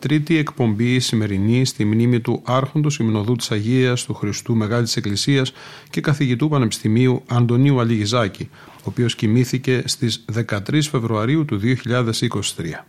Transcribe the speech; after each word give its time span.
τρίτη 0.00 0.36
εκπομπή 0.36 0.98
σημερινή 0.98 1.64
στη 1.64 1.84
μνήμη 1.84 2.20
του 2.20 2.42
Άρχοντος 2.44 2.98
Ιμνοδού 2.98 3.36
της 3.36 3.50
Αγίας 3.50 4.04
του 4.04 4.14
Χριστού 4.14 4.54
Μεγάλης 4.54 4.96
Εκκλησίας 4.96 5.52
και 5.90 6.00
καθηγητού 6.00 6.48
Πανεπιστημίου 6.48 7.22
Αντωνίου 7.28 7.80
Αλιγιζάκη, 7.80 8.48
ο 8.76 8.82
οποίος 8.84 9.14
κοιμήθηκε 9.14 9.82
στις 9.84 10.24
13 10.48 10.88
Φεβρουαρίου 10.90 11.44
του 11.44 11.58
2023. 11.58 12.86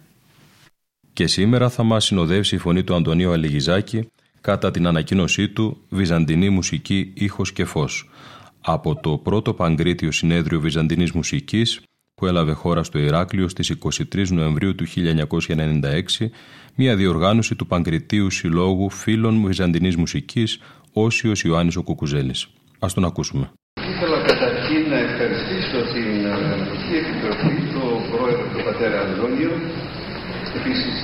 Και 1.13 1.27
σήμερα 1.27 1.69
θα 1.69 1.83
μας 1.83 2.05
συνοδεύσει 2.05 2.55
η 2.55 2.57
φωνή 2.57 2.83
του 2.83 2.95
Αντωνίου 2.95 3.31
Αλιγιζάκη 3.31 4.07
κατά 4.41 4.71
την 4.71 4.87
ανακοίνωσή 4.87 5.49
του 5.49 5.77
«Βυζαντινή 5.89 6.49
μουσική 6.49 7.11
ήχος 7.13 7.53
και 7.53 7.65
φως» 7.65 8.09
από 8.61 8.95
το 8.95 9.17
πρώτο 9.17 9.53
Παγκρίτιο 9.53 10.11
Συνέδριο 10.11 10.59
Βυζαντινής 10.59 11.11
Μουσικής 11.11 11.81
που 12.21 12.27
έλαβε 12.27 12.51
χώρα 12.51 12.83
στο 12.83 12.99
Ηράκλειο 12.99 13.47
στις 13.47 13.67
23 14.13 14.27
Νοεμβρίου 14.29 14.75
του 14.75 14.85
1996, 16.19 16.29
μια 16.75 16.95
διοργάνωση 16.95 17.55
του 17.55 17.67
Παγκριτίου 17.67 18.29
Συλλόγου 18.29 18.89
Φίλων 18.89 19.45
Βυζαντινής 19.45 19.95
Μουσικής, 19.95 20.59
Όσιος 20.93 21.41
Ιωάννης 21.43 21.75
ο 21.75 21.83
Κουκουζέλης. 21.83 22.47
Ας 22.79 22.93
τον 22.93 23.05
ακούσουμε. 23.05 23.51
Ήθελα 23.93 24.17
καταρχήν 24.31 24.81
να 24.89 24.97
ευχαριστήσω 25.07 25.79
την 25.93 26.13
Αναλυτική 26.35 26.95
Επιτροπή, 27.03 27.55
τον 27.75 27.99
πρόεδρο 28.11 28.45
του 28.53 28.61
πατέρα 28.67 28.97
Αντώνιο, 29.01 29.53
επίσης 30.59 30.97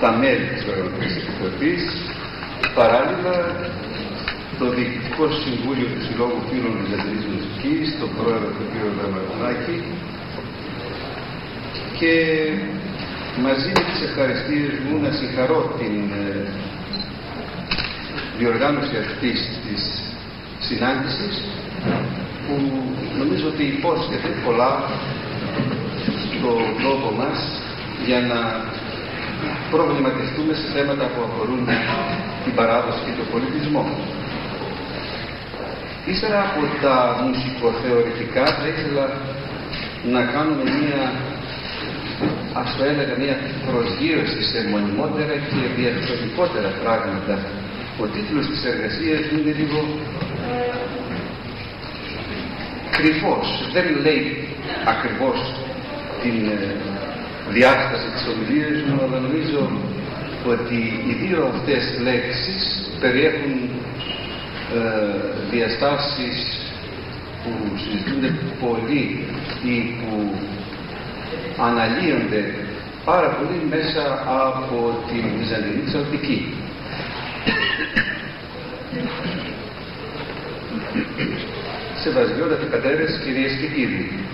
τα 0.00 0.10
μέλη 0.20 0.46
της 0.52 0.62
Οργανωτικής 0.70 1.14
Επιτροπής, 1.22 1.82
παράλληλα 2.78 3.36
το 4.58 4.66
Διοικητικό 4.76 5.24
Συμβούλιο 5.42 5.86
του 5.92 6.02
Συλλόγου 6.06 6.42
Φίλων 6.48 6.72
Βυζαντινής 6.80 7.26
Μουσικής, 7.32 7.86
τον 8.00 8.10
πρόεδρο 8.18 8.50
του 8.56 8.64
κ. 8.72 8.74
Δραματονάκη 8.98 9.76
και 11.98 12.14
μαζί 13.44 13.70
με 13.76 13.82
τις 13.88 14.00
ευχαριστίες 14.08 14.72
μου 14.84 14.94
να 15.04 15.10
συγχαρώ 15.18 15.60
την 15.78 15.94
ε, 16.22 16.36
διοργάνωση 18.38 18.94
αυτής 19.04 19.38
της 19.64 19.82
συνάντησης 20.68 21.34
που 22.44 22.54
νομίζω 23.20 23.46
ότι 23.52 23.64
υπόσχεται 23.76 24.28
πολλά 24.44 24.72
στον 26.22 26.62
τόπο 26.84 27.08
μας 27.20 27.38
για 28.06 28.20
να 28.30 28.40
προβληματιστούμε 29.70 30.52
σε 30.60 30.66
θέματα 30.74 31.04
που 31.12 31.20
αφορούν 31.26 31.62
την 32.44 32.54
παράδοση 32.58 33.00
και 33.06 33.14
τον 33.18 33.26
πολιτισμό. 33.32 33.84
Ύστερα 36.12 36.40
από 36.48 36.60
τα 36.84 36.96
μουσικοθεωρητικά 37.24 38.44
θα 38.56 38.66
ήθελα 38.72 39.06
να 40.14 40.22
κάνουμε 40.34 40.64
μία 40.78 41.02
ας 42.60 42.76
το 42.76 42.84
έλεγα 42.90 43.14
μία 43.22 43.36
προσγείωση 43.68 44.40
σε 44.50 44.58
μονιμότερα 44.72 45.34
και 45.50 45.60
διαρθρωτικότερα 45.76 46.70
πράγματα. 46.82 47.34
Ο 48.02 48.04
τίτλος 48.14 48.46
της 48.50 48.60
εργασίας 48.72 49.20
είναι 49.32 49.52
λίγο 49.60 49.80
κρυφός. 52.96 53.48
Δεν 53.72 53.86
λέει 54.04 54.48
ακριβώς 54.94 55.38
την 56.22 56.36
ε, 56.56 56.58
διάσταση 57.56 58.08
της 58.14 58.24
ομιλίας 58.32 58.78
μου, 58.86 58.96
αλλά 59.04 59.18
νομίζω 59.26 59.62
ότι 60.54 60.78
οι 61.06 61.12
δύο 61.22 61.40
αυτές 61.52 61.82
λέξεις 62.06 62.62
περιέχουν 63.00 63.52
ε, 63.54 64.13
διαστάσεις 65.50 66.60
που 67.42 67.50
συζητούνται 67.76 68.34
πολύ 68.60 69.24
ή 69.62 69.76
που 70.00 70.34
αναλύονται 71.62 72.54
πάρα 73.04 73.28
πολύ 73.28 73.58
μέσα 73.70 74.24
από 74.26 75.04
την 75.08 75.24
Βυζαντινή 75.38 75.82
Ψαλτική. 75.86 76.54
Σεβασιότατοι 82.02 82.66
πατέρες, 82.70 83.20
κυρίες 83.24 83.52
και 83.60 83.66
κύριοι, 83.66 84.24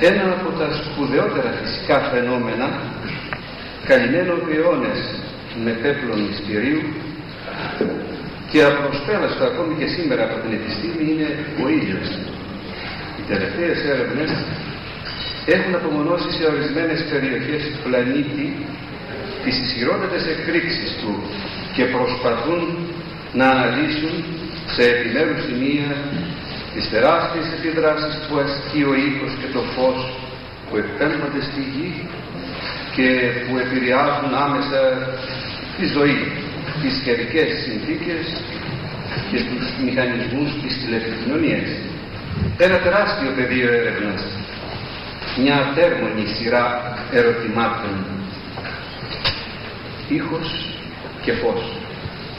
ένα 0.00 0.32
από 0.32 0.50
τα 0.58 0.68
σπουδαιότερα 0.72 1.50
φυσικά 1.62 1.98
φαινόμενα 1.98 2.68
καλυμμένο 3.86 4.32
αιώνες 4.52 5.00
με 5.64 5.70
πέπλο 5.70 6.16
μυστηρίου 6.16 6.82
και 8.52 8.60
απροσπέλαστο 8.70 9.42
ακόμη 9.50 9.72
και 9.80 9.88
σήμερα 9.96 10.22
από 10.28 10.36
την 10.42 10.52
επιστήμη 10.58 11.02
είναι 11.10 11.28
ο 11.62 11.64
ήλιος. 11.78 12.08
Οι 13.18 13.24
τελευταίες 13.32 13.78
έρευνες 13.92 14.30
έχουν 15.56 15.72
απομονώσει 15.80 16.30
σε 16.38 16.44
ορισμένες 16.52 17.00
περιοχές 17.12 17.62
του 17.70 17.80
πλανήτη 17.86 18.46
τις 19.44 19.56
ισχυρότερες 19.64 20.24
εκρήξεις 20.34 20.90
του 21.00 21.12
και 21.74 21.84
προσπαθούν 21.94 22.64
να 23.40 23.46
αναλύσουν 23.54 24.14
σε 24.74 24.82
επιμέρους 24.92 25.40
σημεία 25.46 25.90
τις 26.74 26.84
τεράστιες 26.92 27.46
επιδράσεις 27.58 28.14
που 28.26 28.34
ασκεί 28.44 28.82
ο 28.90 28.94
ήχος 29.08 29.32
και 29.40 29.48
το 29.56 29.62
φως 29.74 29.98
που 30.66 30.74
εκπέμπονται 30.82 31.42
στη 31.48 31.62
γη 31.72 31.90
και 32.96 33.08
που 33.44 33.52
επηρεάζουν 33.64 34.32
άμεσα 34.46 34.80
τη 35.76 35.84
ζωή 35.96 36.20
τις 36.82 37.00
καιρικές 37.04 37.48
συνθήκες 37.64 38.24
και 39.30 39.38
τους 39.48 39.64
μηχανισμούς 39.84 40.50
της 40.62 40.72
τηλεπικοινωνίας. 40.80 41.68
Ένα 42.58 42.78
τεράστιο 42.84 43.30
πεδίο 43.36 43.68
έρευνας, 43.80 44.22
μια 45.40 45.56
ατέρμονη 45.64 46.26
σειρά 46.34 46.66
ερωτημάτων, 47.12 47.94
ήχος 50.08 50.48
και 51.24 51.32
φως. 51.32 51.62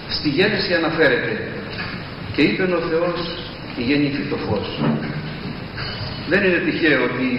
Στη 0.09 0.29
γέννηση 0.29 0.73
αναφέρεται 0.73 1.33
και 2.33 2.41
είπε 2.41 2.63
ο 2.63 2.81
Θεός 2.89 3.19
γεννηθεί 3.77 4.23
το 4.29 4.35
φως. 4.35 4.67
Δεν 6.29 6.43
είναι 6.43 6.61
τυχαίο 6.65 7.03
ότι 7.03 7.29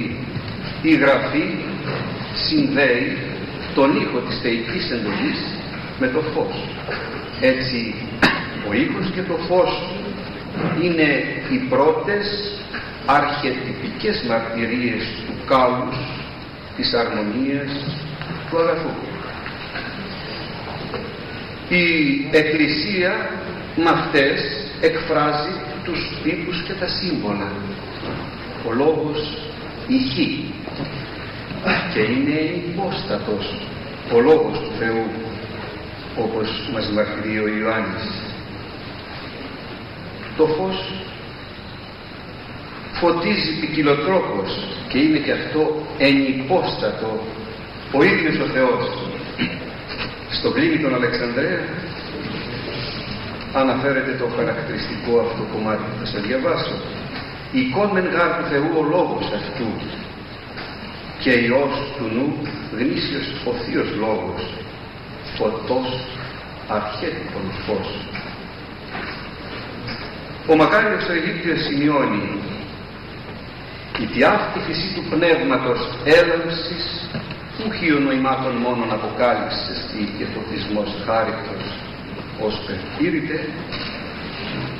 η 0.83 0.95
Γραφή 0.95 1.47
συνδέει 2.47 3.17
τον 3.75 3.97
ήχο 4.03 4.19
της 4.19 4.39
θεϊκής 4.43 4.91
εντολής 4.91 5.41
με 6.05 6.11
το 6.11 6.21
φως. 6.21 6.55
Έτσι 7.41 7.95
ο 8.69 8.73
ήχος 8.73 9.11
και 9.15 9.23
το 9.23 9.37
φως 9.49 9.73
είναι 10.83 11.09
οι 11.51 11.59
πρώτες 11.69 12.27
αρχιετυπικές 13.07 14.25
μαρτυρίες 14.29 15.03
του 15.27 15.35
κάλους, 15.47 15.97
της 16.77 16.95
αρμονίας, 16.95 17.71
του 18.51 18.59
αγαθού. 18.59 18.95
Η 21.69 21.85
Εκκλησία 22.31 23.13
με 23.77 23.91
αυτές 23.91 24.41
εκφράζει 24.81 25.55
τους 25.85 26.01
τύπους 26.23 26.63
και 26.67 26.73
τα 26.73 26.89
σύμβολα. 26.89 27.53
Ο 28.69 28.73
λόγος 28.73 29.39
ηχεί 29.87 30.45
και 31.93 32.01
είναι 32.01 32.39
υπόστατος 32.69 33.55
ο 34.13 34.21
λόγος 34.21 34.59
του 34.59 34.73
Θεού 34.79 35.24
όπως 36.17 36.69
μας 36.73 36.91
μαρτυρεί 36.91 37.39
ο 37.39 37.49
Ιωάννης. 37.49 38.07
Το 40.37 40.47
φως 40.47 40.93
φωτίζει 42.93 43.61
ποικιλοτρόπως 43.61 44.51
και 44.89 44.99
είναι 44.99 45.19
και 45.19 45.33
αυτό 45.33 45.87
ενυπόστατο 45.99 47.21
ο 47.93 48.03
ίδιος 48.03 48.37
ο 48.39 48.47
Θεός. 48.47 48.85
στο 50.39 50.51
πλήμι 50.51 50.79
των 50.79 50.95
Αλεξανδρέα 50.95 51.61
αναφέρεται 53.53 54.13
το 54.21 54.27
χαρακτηριστικό 54.37 55.13
αυτό 55.21 55.43
κομμάτι 55.53 55.83
που 55.89 55.97
θα 56.01 56.07
σας 56.07 56.23
διαβάσω. 56.27 56.77
«Εικόν 57.53 57.91
γάρ 58.15 58.31
του 58.37 58.47
Θεού 58.51 58.71
ο 58.81 58.83
λόγος 58.95 59.25
αυτού 59.39 59.69
και 61.23 61.31
Υιός 61.31 61.75
του 61.97 62.05
νου 62.15 62.29
γνήσιος 62.79 63.27
ο 63.49 63.53
Θείος 63.63 63.91
Λόγος, 64.05 64.43
φωτός 65.37 65.89
αρχέτυπον 66.69 67.47
φως». 67.67 67.89
Ο 70.51 70.57
Μακάριος 70.57 71.09
ο 71.09 71.13
Αιγύπτιος 71.13 71.61
σημειώνει 71.67 72.25
«Η 74.17 74.23
αυτή 74.25 74.59
φυσή 74.67 74.89
του 74.95 75.05
πνεύματος 75.13 75.81
έλαμψης 76.19 76.85
ουχίων 77.63 78.03
νοημάτων 78.03 78.55
μόνον 78.65 78.91
αποκάλυψης 78.93 79.79
και 80.17 80.27
φωτισμός 80.35 80.91
χάριτος 81.07 81.65
ως 82.47 82.55
περπήρητε, 82.67 83.39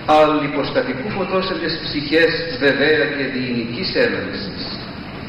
αλλά 0.07 0.35
υποστατικού 0.51 1.09
φωτός 1.17 1.51
εν 1.51 1.59
ψυχές 1.85 2.33
βεβαία 2.59 3.05
και 3.17 3.25
διηνικής 3.35 3.95
έλαμψης 3.95 4.63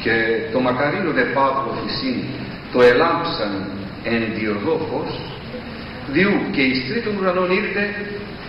και 0.02 0.14
το 0.52 0.60
μακαρίνο 0.60 1.10
δε 1.18 1.24
παύλο 1.36 1.70
φυσίν 1.82 2.18
το 2.72 2.82
ελάμψαν 2.82 3.52
εν 4.12 4.22
διοδό 4.36 4.76
φως, 4.88 5.12
διού 6.12 6.34
και 6.52 6.62
εις 6.62 6.80
τρίτον 6.88 7.16
ουρανών 7.16 7.50
ήρθε 7.50 7.84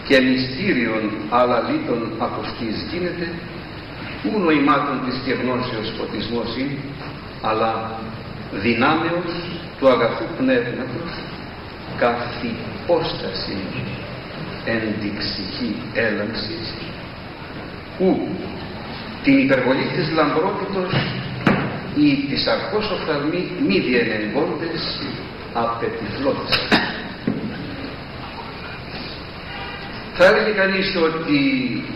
και 0.08 0.20
μυστήριον 0.28 1.04
αλαλήτων 1.30 2.00
αποστής 2.28 2.76
γίνεται, 2.92 3.28
ου 4.24 4.40
νοημάτων 4.40 4.98
της 5.06 5.16
και 5.26 5.34
γνώσεως 5.42 5.90
φωτισμός 5.98 6.50
είναι, 6.58 6.80
αλλά 7.42 8.00
δυνάμεως 8.64 9.32
του 9.78 9.88
αγαθού 9.90 10.26
πνεύματος 10.38 11.12
καθ' 11.98 12.44
υπόσταση 12.54 13.58
ενδειξική 14.66 15.76
έλαμψης 15.94 16.74
ου 18.00 18.28
την 19.24 19.38
υπερβολή 19.38 19.88
της 19.96 20.12
λαμπρότητος 20.18 20.94
ή 21.96 22.28
της 22.30 22.48
αρχός 22.48 22.92
οφθαλμή 22.92 23.52
μη 23.68 23.80
διενεγκόντες 23.80 24.84
απετυφλώτες. 25.64 26.68
Θα 30.14 30.26
έλεγε 30.26 30.52
κανείς 30.52 30.96
ότι 30.96 31.40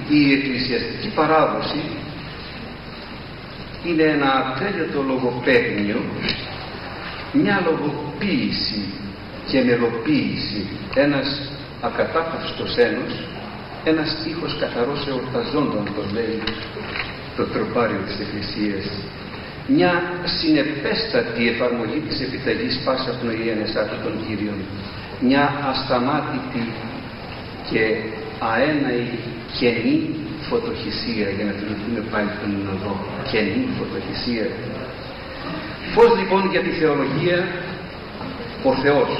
η 0.09 0.33
εκκλησιαστική 0.33 1.09
παράδοση 1.15 1.81
είναι 3.85 4.03
ένα 4.03 4.29
ατέλειωτο 4.31 5.01
λογοπαίγνιο, 5.01 6.01
μια 7.31 7.63
λογοποίηση 7.65 8.83
και 9.49 9.63
μελοποίηση, 9.63 10.67
ένας 10.95 11.51
ακατάπαυστος 11.81 12.77
ένος, 12.77 13.13
ένας 13.83 14.25
ήχος 14.29 14.57
καθαρός 14.59 15.07
εορταζόντων, 15.07 15.85
το 15.95 16.03
λέει 16.13 16.43
το 17.35 17.43
τροπάριο 17.43 17.99
της 18.05 18.19
Εκκλησίας, 18.19 18.85
μια 19.67 19.91
συνεπέστατη 20.39 21.47
εφαρμογή 21.47 21.99
της 22.07 22.21
επιταγής 22.21 22.81
πάσα 22.85 23.11
πνοή 23.19 23.49
ενεσάτου 23.49 23.97
των 24.03 24.13
Κύριων, 24.25 24.59
μια 25.21 25.43
ασταμάτητη 25.71 26.63
και 27.69 27.83
αέναη 28.39 29.07
καινή 29.59 30.15
φωτοχυσία 30.49 31.27
για 31.35 31.45
να 31.45 31.51
θυμηθούμε 31.51 32.01
πάλι 32.11 32.29
τον 32.41 32.51
οδό 32.73 32.95
καινή 33.31 33.67
φωτοχυσία. 33.77 34.47
Πως 35.95 36.09
λοιπόν 36.19 36.49
για 36.51 36.61
τη 36.61 36.69
θεολογία 36.69 37.47
ο 38.63 38.73
Θεός 38.83 39.11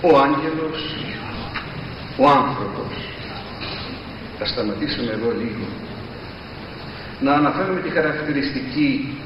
ο 0.00 0.18
άγγελος 0.18 0.80
ο 2.16 2.28
άνθρωπος. 2.28 2.92
Θα 4.38 4.46
σταματήσουμε 4.46 5.12
εδώ 5.12 5.30
λίγο. 5.42 5.66
Να 7.20 7.32
αναφέρουμε 7.32 7.80
τη 7.80 7.90
χαρακτηριστική 7.90 9.18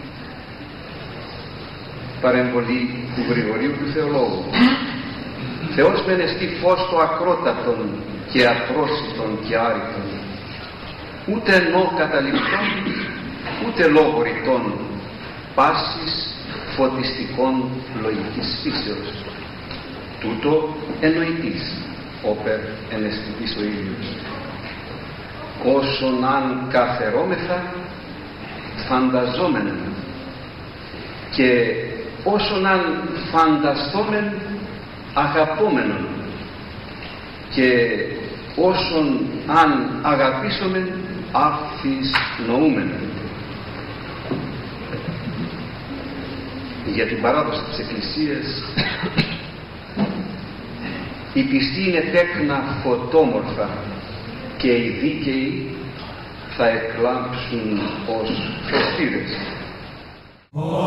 παρεμβολή 2.21 3.09
του 3.15 3.23
Γρηγορίου 3.31 3.73
του 3.79 3.93
Θεολόγου. 3.93 4.45
Θεός 5.75 6.05
με 6.07 6.13
εστί 6.13 6.49
φως 6.61 6.89
το 6.91 6.99
ακρότατον 6.99 7.89
και 8.33 8.47
απρόσιτον 8.47 9.31
και 9.47 9.57
άρρητον. 9.57 10.09
Ούτε 11.27 11.55
ενώ 11.55 11.93
καταληπτών 11.97 12.67
ούτε 13.67 13.87
λόγω 13.87 14.23
ρητών 14.23 14.63
πάσης 15.55 16.35
φωτιστικών 16.77 17.55
λογικής 18.03 18.49
φύσεως. 18.63 19.25
Τούτο 20.21 20.77
εννοητής 21.01 21.63
όπερ 22.23 22.59
εναισθητής 22.91 23.57
ο 23.57 23.63
ήλιος. 23.63 24.07
Όσον 25.65 26.25
αν 26.25 26.67
καθερώμεθα 26.71 27.75
φανταζόμενα 28.89 29.75
και 31.31 31.75
όσον 32.25 32.67
αν 32.67 33.09
φανταστόμεν 33.33 34.33
αγαπόμενον 35.15 36.07
και 37.55 37.97
όσον 38.57 39.21
αν 39.47 40.01
αγαπήσομεν 40.03 40.93
άφης 41.33 42.13
νοούμεν 42.47 42.91
για 46.95 47.07
την 47.07 47.21
παράδοση 47.21 47.61
της 47.69 47.79
Εκκλησίας 47.79 48.63
η 51.35 51.43
πιστή 51.43 51.89
είναι 51.89 52.05
τέκνα 52.13 52.63
φωτόμορφα 52.83 53.69
και 54.57 54.69
οι 54.69 54.99
δίκαιοι 55.01 55.75
θα 56.57 56.69
εκλάμψουν 56.69 57.81
ως 58.07 58.31
φωστήρες. 58.71 59.60
Lord, 60.53 60.81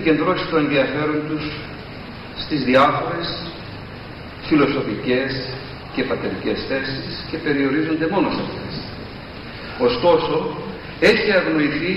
επικεντρώσει 0.00 0.46
το 0.50 0.56
ενδιαφέρον 0.56 1.20
τους 1.28 1.44
στις 2.42 2.60
διάφορες 2.64 3.28
φιλοσοφικές 4.48 5.30
και 5.94 6.02
πατερικές 6.10 6.58
θέσεις 6.68 7.24
και 7.30 7.36
περιορίζονται 7.44 8.06
μόνο 8.14 8.28
σε 8.34 8.40
αυτές. 8.46 8.74
Ωστόσο, 9.88 10.34
έχει 11.00 11.30
αγνοηθεί 11.40 11.94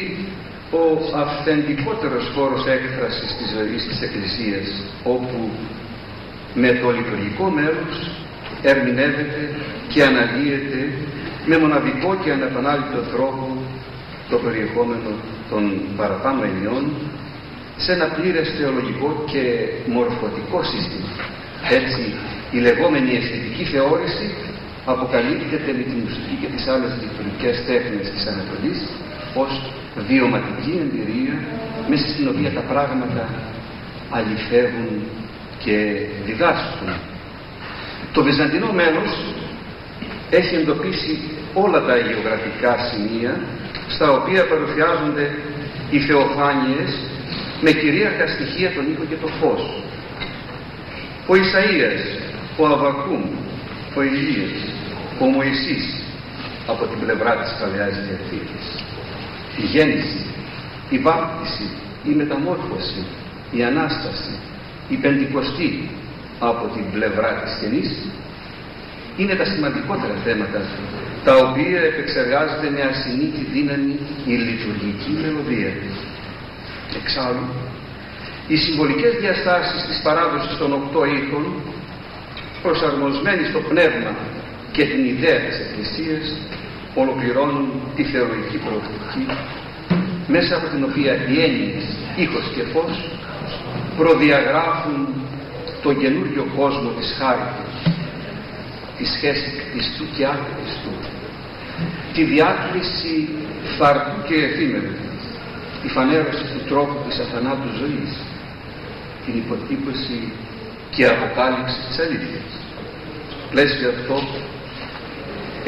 ο 0.81 0.83
αυθεντικότερος 1.24 2.25
χώρος 2.36 2.62
έκφρασης 2.77 3.29
της 3.38 3.48
ζωής 3.55 3.81
της 3.89 4.01
Εκκλησίας, 4.07 4.67
όπου 5.03 5.39
με 6.53 6.69
το 6.81 6.88
λειτουργικό 6.98 7.45
μέρος 7.60 7.93
ερμηνεύεται 8.72 9.41
και 9.91 10.03
αναλύεται 10.10 10.79
με 11.50 11.55
μοναδικό 11.57 12.10
και 12.24 12.31
ανεπανάληπτο 12.31 13.01
τρόπο 13.13 13.45
το 14.29 14.38
περιεχόμενο 14.45 15.12
των 15.50 15.63
παραπάνω 15.98 16.41
ενιών 16.51 16.83
σε 17.84 17.92
ένα 17.92 18.08
πλήρες 18.16 18.48
θεολογικό 18.58 19.10
και 19.32 19.44
μορφωτικό 19.96 20.60
σύστημα. 20.72 21.12
Έτσι, 21.80 22.04
η 22.56 22.58
λεγόμενη 22.68 23.12
αισθητική 23.18 23.63
θεώρηση 23.74 24.28
αποκαλύπτεται 24.86 25.72
με 25.78 25.84
τη 25.90 25.96
μουσική 26.04 26.36
και 26.42 26.50
τις 26.54 26.68
άλλες 26.74 26.92
λειτουργικές 27.04 27.56
τέχνες 27.70 28.06
της 28.13 28.24
Ανατολής 28.32 28.80
ως 29.44 29.52
βιωματική 30.08 30.74
εμπειρία 30.84 31.36
μέσα 31.90 32.08
στην 32.13 32.28
οποία 32.32 32.52
τα 32.58 32.63
πράγματα 32.72 33.24
αληθεύουν 34.18 34.94
και 35.63 35.75
διδάσκουν. 36.25 36.90
Το 38.13 38.24
Βυζαντινό 38.24 38.72
μέλος 38.82 39.12
έχει 40.30 40.56
εντοπίσει 40.56 41.13
όλα 41.54 41.80
τα 41.88 41.96
γεωγραφικά 41.98 42.74
σημεία 42.90 43.34
στα 43.88 44.12
οποία 44.12 44.48
παρουσιάζονται 44.52 45.25
οι 45.90 46.00
θεοφάνειες 46.00 46.90
με 47.63 47.72
κυρίαρχα 47.72 48.27
στοιχεία 48.27 48.70
τον 48.75 48.86
ήχο 48.91 49.03
και 49.10 49.20
το 49.24 49.27
φως. 49.39 49.63
Ο 51.32 51.34
Ισαΐας, 51.43 52.03
ο 52.58 52.65
Αβακούμ, 52.74 53.24
ο 53.98 54.01
Ηλίας, 54.01 54.55
ο 55.22 55.25
Μωυσής 55.25 55.86
από 56.67 56.84
την 56.86 57.00
πλευρά 57.03 57.32
της 57.41 57.51
Παλαιάς 57.60 57.96
Διαθήκης. 58.05 58.65
Η 59.62 59.65
γέννηση, 59.74 60.22
η 60.89 60.98
βάπτιση, 60.98 61.67
η 62.10 62.12
μεταμόρφωση, 62.20 63.01
η 63.51 63.63
Ανάσταση, 63.63 64.34
η 64.89 64.96
Πεντηκοστή 64.96 65.89
από 66.39 66.63
την 66.75 66.86
πλευρά 66.93 67.32
της 67.41 67.51
Καινής 67.60 67.91
είναι 69.17 69.36
τα 69.36 69.46
σημαντικότερα 69.46 70.15
θέματα 70.25 70.62
τα 71.25 71.36
οποία 71.36 71.79
επεξεργάζεται 71.91 72.70
με 72.75 72.82
ασυνήθι 72.82 73.43
δύναμη 73.53 73.96
η 74.25 74.34
λειτουργική 74.48 75.12
μελωδία. 75.22 75.72
Εξάλλου, 77.01 77.47
οι 78.47 78.57
συμβολικές 78.57 79.13
διαστάσεις 79.21 79.81
της 79.88 80.01
παράδοσης 80.05 80.57
των 80.57 80.73
οκτώ 80.73 81.01
ήχων 81.05 81.45
προσαρμοσμένοι 82.62 83.43
στο 83.51 83.59
πνεύμα 83.69 84.12
και 84.75 84.83
την 84.91 85.01
ιδέα 85.13 85.39
της 85.47 85.57
Εκκλησίας 85.63 86.25
ολοκληρώνουν 87.01 87.67
τη 87.95 88.03
θεολογική 88.03 88.57
προοπτική 88.65 89.25
μέσα 90.27 90.55
από 90.55 90.67
την 90.73 90.83
οποία 90.89 91.13
οι 91.27 91.35
έννοιες 91.45 91.85
ήχος 92.15 92.45
και 92.55 92.63
φως 92.73 92.93
προδιαγράφουν 93.97 95.00
τον 95.83 96.00
καινούριο 96.01 96.45
κόσμο 96.57 96.89
της 97.00 97.15
χάριτος 97.19 97.75
της 98.97 99.09
σχέσης 99.15 99.53
Χριστού 99.71 100.05
και 100.15 100.25
Χριστού 100.53 100.93
τη 102.13 102.23
διάκριση 102.23 103.29
φαρτού 103.77 104.27
και 104.27 104.35
εφήμερου 104.35 104.93
τη 105.84 105.90
φανέρωση 105.96 106.44
του 106.54 106.62
τρόπου 106.70 106.98
της 107.08 107.16
αθανάτου 107.24 107.70
ζωής 107.80 108.12
την 109.25 109.34
υποτύπωση 109.44 110.20
και 110.96 111.04
αποκάλυψη 111.13 111.78
της 111.88 111.98
αλήθειας 112.04 112.50
στο 113.32 113.46
πλαίσιο 113.52 113.90
αυτό 113.96 114.18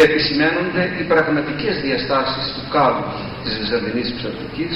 επισημαίνονται 0.06 0.84
οι 1.00 1.04
πραγματικές 1.14 1.76
διαστάσεις 1.86 2.46
του 2.56 2.64
κάλου 2.74 3.06
της 3.44 3.54
Βυζαντινής 3.60 4.10
ψαρτικής 4.18 4.76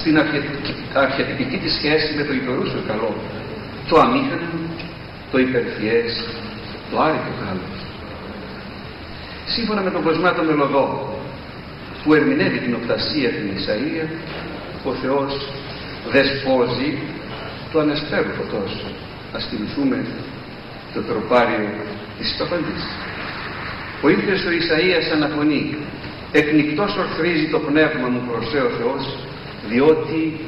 στην 0.00 0.14
αρχιετυπική 1.04 1.58
της 1.64 1.72
σχέση 1.78 2.08
με 2.18 2.22
το 2.28 2.32
υπερούσιο 2.32 2.82
καλό 2.90 3.12
το 3.88 3.98
αμήχανο, 4.00 4.50
το 5.30 5.38
υπερφιές, 5.38 6.24
το 6.90 7.00
άρρητο 7.00 7.32
κάλος. 7.40 7.78
Σύμφωνα 9.46 9.80
με 9.80 9.90
τον 9.90 10.02
Κοσμάτο 10.02 10.42
Μελωδό 10.42 10.84
που 12.04 12.14
ερμηνεύει 12.14 12.58
την 12.58 12.74
οπτασία 12.74 13.28
την 13.28 13.46
Ισαΐα, 13.56 14.06
ο 14.84 14.92
Θεός 14.92 15.52
δεσπόζει 16.12 16.98
το 17.72 17.80
ανεσπέρου 17.80 18.32
φωτός. 18.38 18.84
Ας 19.32 19.46
θυμηθούμε 19.48 20.06
το 20.94 21.00
τροπάριο 21.02 21.68
της 22.18 22.36
Παπαντής. 22.38 22.84
Ο 24.02 24.08
ίδιος 24.08 24.44
ο 24.44 24.50
Ισαΐας 24.60 25.12
αναφωνεί 25.12 25.76
εκνικτός 26.32 26.96
ορθρίζει 26.96 27.48
το 27.50 27.58
πνεύμα 27.58 28.08
μου 28.08 28.22
προς 28.28 28.46
ο 28.46 28.70
Θεός 28.78 29.18
διότι 29.68 30.40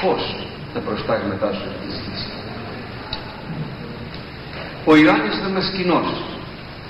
φως 0.00 0.46
τα 0.74 0.80
προστάγματά 0.80 1.52
σου 1.52 1.68
της 1.80 1.94
γης. 2.04 2.26
Ο 4.84 4.96
Ιωάννης 4.96 5.38
Δαμασκηνός 5.42 6.08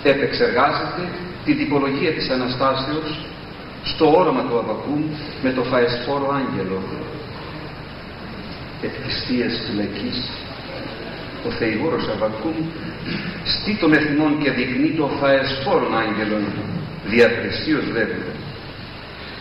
επεξεργάζεται 0.03 1.03
την 1.45 1.57
τυπολογία 1.59 2.13
της 2.13 2.29
Αναστάσεως 2.31 3.27
στο 3.93 4.17
όρομα 4.19 4.43
του 4.49 4.59
Αβακούμ 4.59 5.03
με 5.43 5.51
το 5.53 5.63
φαεσφόρο 5.63 6.29
άγγελο 6.41 6.83
εκκληστίας 8.83 9.53
φυλακής 9.67 10.19
ο 11.47 11.51
θεηγόρος 11.51 12.09
Αβακούμ 12.09 12.57
στεί 13.45 13.77
των 13.81 13.93
εθνών 13.93 14.43
και 14.43 14.51
δεικνύει 14.51 14.95
το 14.97 15.07
φαεσφόρον 15.21 15.99
άγγελον 15.99 16.45
διαπρεσίως 17.07 17.85
λέγοντα 17.87 18.35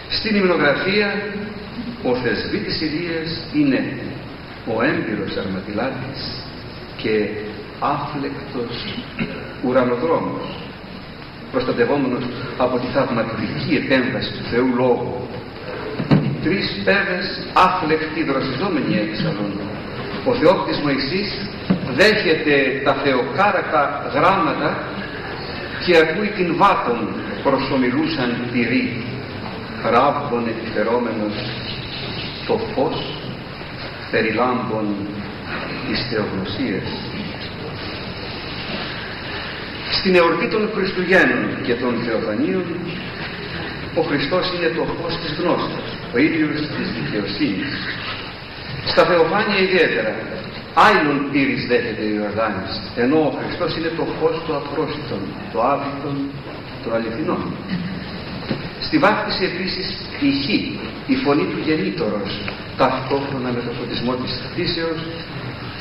στην 0.09 0.35
υμνογραφία 0.35 1.23
ο 2.03 2.15
θεσβήτης 2.15 2.81
Ηλίας 2.81 3.47
είναι 3.53 3.97
ο 4.75 4.81
έμπειρος 4.83 5.37
αρματιλάτης 5.37 6.43
και 6.97 7.29
άφλεκτος 7.79 8.85
ουρανοδρόμος 9.63 10.64
προστατευόμενος 11.51 12.23
από 12.57 12.75
τη 12.81 12.87
θαυματική 12.93 13.75
επέμβαση 13.83 14.31
του 14.35 14.43
Θεού 14.51 14.69
Λόγου. 14.75 15.27
Τρεις 16.43 16.67
πέδες 16.85 17.27
άφλεκτοι 17.53 18.23
δροσιζόμενοι 18.23 18.93
έξαλλον 19.05 19.51
ο 20.29 20.33
Θεόκτης 20.33 20.79
Μωυσής 20.83 21.29
δέχεται 21.97 22.81
τα 22.83 22.93
θεοκάρακα 22.93 24.11
γράμματα 24.13 24.69
και 25.85 25.97
ακούει 25.97 26.27
την 26.27 26.55
βάτων 26.57 26.99
προσωμιλούσαν 27.43 28.31
πυρή 28.51 29.03
ράβδον 29.91 30.47
επιφερόμενος 30.47 31.35
το 32.47 32.59
φως 32.73 32.97
περιλάμπων 34.11 34.85
της 35.87 35.99
θεογνωσίας 36.09 36.87
στην 39.97 40.15
εορτή 40.15 40.47
των 40.53 40.63
Χριστουγέννων 40.75 41.43
και 41.65 41.75
των 41.81 41.93
Θεοφανίων 42.05 42.65
ο 43.99 44.01
Χριστός 44.09 44.45
είναι 44.53 44.69
το 44.77 44.83
φως 44.95 45.13
της 45.21 45.31
γνώσης, 45.39 45.87
ο 46.13 46.17
ίδιος 46.27 46.59
της 46.75 46.87
δικαιοσύνης. 46.97 47.71
Στα 48.91 49.03
Θεοφάνια 49.09 49.57
ιδιαίτερα, 49.67 50.13
άλλον 50.87 51.17
πύρης 51.31 51.63
δέχεται 51.69 52.03
ο 52.07 52.09
Ιορδάνης, 52.17 52.73
ενώ 53.03 53.19
ο 53.29 53.31
Χριστός 53.39 53.71
είναι 53.77 53.91
το 53.99 54.05
φως 54.17 54.35
του 54.43 54.53
απρόσιτων, 54.59 55.21
το 55.51 55.57
άβητον, 55.71 56.17
το 56.83 56.89
αληθινό. 56.95 57.37
Στη 58.85 58.97
βάφτιση 59.03 59.43
επίσης 59.51 59.87
η 60.27 60.31
χ, 60.41 60.45
η 61.13 61.15
φωνή 61.23 61.45
του 61.51 61.59
γεννήτωρος, 61.67 62.31
ταυτόχρονα 62.79 63.49
με 63.55 63.61
το 63.67 63.71
φωτισμό 63.77 64.13
της 64.21 64.33
φύσεως, 64.53 65.01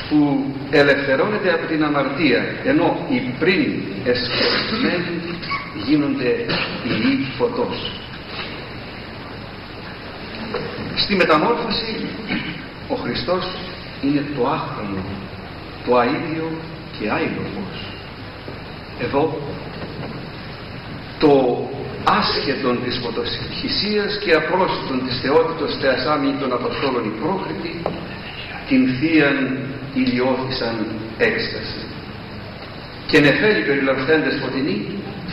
που 0.09 0.45
ελευθερώνεται 0.69 1.53
από 1.53 1.65
την 1.65 1.83
αμαρτία 1.83 2.43
ενώ 2.63 3.05
οι 3.09 3.19
πριν 3.39 3.81
εσκεφτημένοι 4.03 5.37
γίνονται 5.85 6.45
οι 6.83 7.25
φωτός. 7.37 7.91
Στη 10.95 11.15
μεταμόρφωση 11.15 12.07
ο 12.87 12.95
Χριστός 12.95 13.45
είναι 14.01 14.23
το 14.35 14.47
άχρονο, 14.47 15.03
το 15.85 15.99
αίδιο 15.99 16.51
και 16.99 17.09
άϊλογος. 17.09 17.77
Εδώ 19.01 19.37
το 21.19 21.33
άσχετον 22.03 22.83
της 22.83 22.99
φωτοσχησίας 23.03 24.19
και 24.23 24.33
απρόσιτον 24.33 25.03
της 25.05 25.19
θεότητος 25.21 25.77
θεασάμι 25.81 26.35
των 26.39 26.53
Αποστόλων 26.53 27.05
υπρόκριτη 27.05 27.81
την 28.67 28.87
θείαν 28.99 29.59
ηλιώθησαν 29.99 30.75
έκσταση 31.17 31.81
και 33.09 33.19
νεφέλη 33.19 33.61
περιλαμβάνοντας 33.67 34.35
φωτεινή 34.41 34.77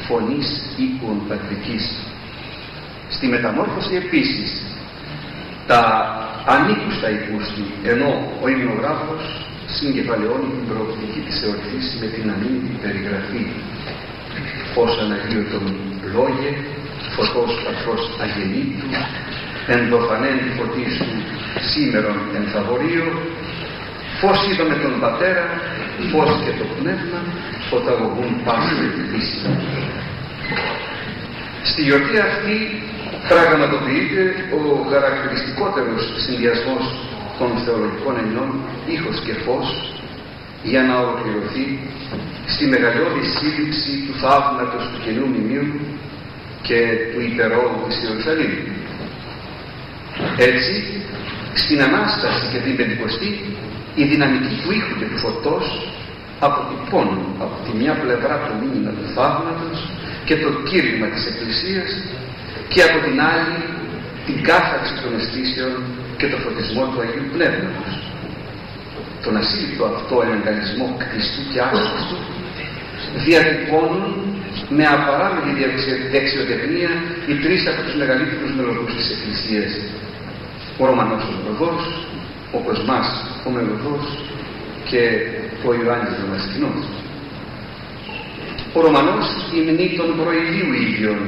φωνής 0.06 0.48
οίκων 0.82 1.16
πατρικής. 1.28 1.84
Στη 3.14 3.26
μεταμόρφωση 3.26 3.94
επίσης 4.02 4.50
τα 5.66 5.80
ανήκουστα 6.54 7.08
υπούστη, 7.18 7.64
ενώ 7.92 8.10
ο 8.42 8.48
υμνογράφος 8.48 9.22
συγκεφαλαιώνει 9.76 10.48
την 10.56 10.64
προοπτική 10.68 11.20
της 11.26 11.36
εορτής 11.44 11.84
με 12.00 12.06
την 12.14 12.24
αμήνυτη 12.32 12.74
περιγραφή 12.82 13.44
ως 14.82 14.92
Αναγίωτον 15.02 15.64
λόγε, 16.14 16.50
φωτός 17.14 17.52
πατρός 17.64 18.02
αγενήτου, 18.22 18.88
ενδοφανέν 19.76 20.38
φωτής 20.56 20.92
του 20.98 21.12
σήμερον 21.70 22.18
εν 22.36 22.44
φαβορείο, 22.52 23.06
φως 24.22 24.40
είδαμε 24.48 24.76
τον 24.84 24.94
πατέρα, 25.04 25.44
φως 26.10 26.30
και 26.44 26.52
το 26.58 26.66
πνεύμα, 26.76 27.20
φωταγωγούν 27.70 28.32
πάνω 28.46 28.62
την 28.96 29.06
πίστη. 29.10 29.50
Στη 31.70 31.80
γιορτή 31.86 32.16
αυτή 32.28 32.56
πραγματοποιείται 33.32 34.22
ο 34.58 34.60
χαρακτηριστικότερος 34.92 36.02
συνδυασμός 36.24 36.84
των 37.38 37.50
θεολογικών 37.64 38.14
ενιών 38.22 38.50
ήχος 38.94 39.16
και 39.26 39.34
φως 39.44 39.66
για 40.70 40.82
να 40.88 40.94
ολοκληρωθεί 41.02 41.64
στη 42.52 42.64
μεγαλειώδη 42.72 43.24
σύλληψη 43.36 43.92
του 44.04 44.14
θαύματος 44.22 44.84
του 44.90 44.98
Καινού 45.04 45.26
Μνημείου 45.30 45.68
και 46.66 46.78
του 47.10 47.20
υπερόλου 47.30 47.80
της 47.88 47.96
Ιερουσαλήμ. 48.02 48.54
Έτσι, 50.50 50.74
στην 51.62 51.78
Ανάσταση 51.88 52.44
και 52.52 52.60
την 52.64 52.76
Πεντηκοστή 52.76 53.30
η 53.71 53.71
δυναμική 53.94 54.54
του 54.62 54.70
ήχου 54.78 54.94
και 54.98 55.06
του 55.10 55.18
φωτός 55.24 55.66
αποτυπώνουν 56.48 57.24
από 57.44 57.56
τη 57.64 57.70
μια 57.80 57.94
πλευρά 58.02 58.34
το 58.46 58.52
μήνυμα 58.60 58.90
του 58.96 59.06
θαύματος 59.14 59.78
και 60.24 60.36
το 60.42 60.48
κήρυγμα 60.68 61.06
της 61.14 61.22
Εκκλησίας 61.30 61.90
και 62.72 62.80
από 62.88 62.98
την 63.06 63.16
άλλη 63.32 63.56
την 64.26 64.36
κάθαρξη 64.48 64.94
των 65.02 65.10
αισθήσεων 65.18 65.74
και 66.18 66.26
το 66.32 66.36
φωτισμό 66.44 66.82
του 66.90 67.00
Αγίου 67.04 67.28
Πνεύματος. 67.34 67.92
Τον 69.24 69.34
ασύλληπτο 69.40 69.84
αυτό 69.94 70.14
εναγκαλισμό 70.26 70.86
κτιστού 71.00 71.42
και 71.52 71.60
άσχιστου 71.70 72.18
διατυπώνουν 73.24 74.12
με 74.76 74.84
απαράμενη 74.96 75.52
δεξιοτεχνία 76.14 76.92
οι 77.28 77.34
τρεις 77.42 77.62
από 77.70 77.80
τους 77.84 77.96
μεγαλύτερους 78.00 78.50
μελωδούς 78.56 78.90
της 78.98 79.06
Εκκλησίας. 79.14 79.72
Ο 80.80 80.82
Ρωμανός 80.88 81.22
ο 81.30 81.54
μελωδός, 82.52 82.56
ο 82.56 82.58
Κοσμάς 82.66 83.08
ο 83.46 83.50
μελωδός 83.50 84.04
και 84.88 85.02
ο 85.66 85.70
Ιωάννης 85.74 86.18
ο 86.24 86.26
Μασκηνός. 86.32 86.80
Ο 88.76 88.80
Ρωμανός 88.80 89.26
υμνεί 89.56 89.88
των 89.98 90.08
προηλίου 90.20 90.72
ίδιων. 90.86 91.20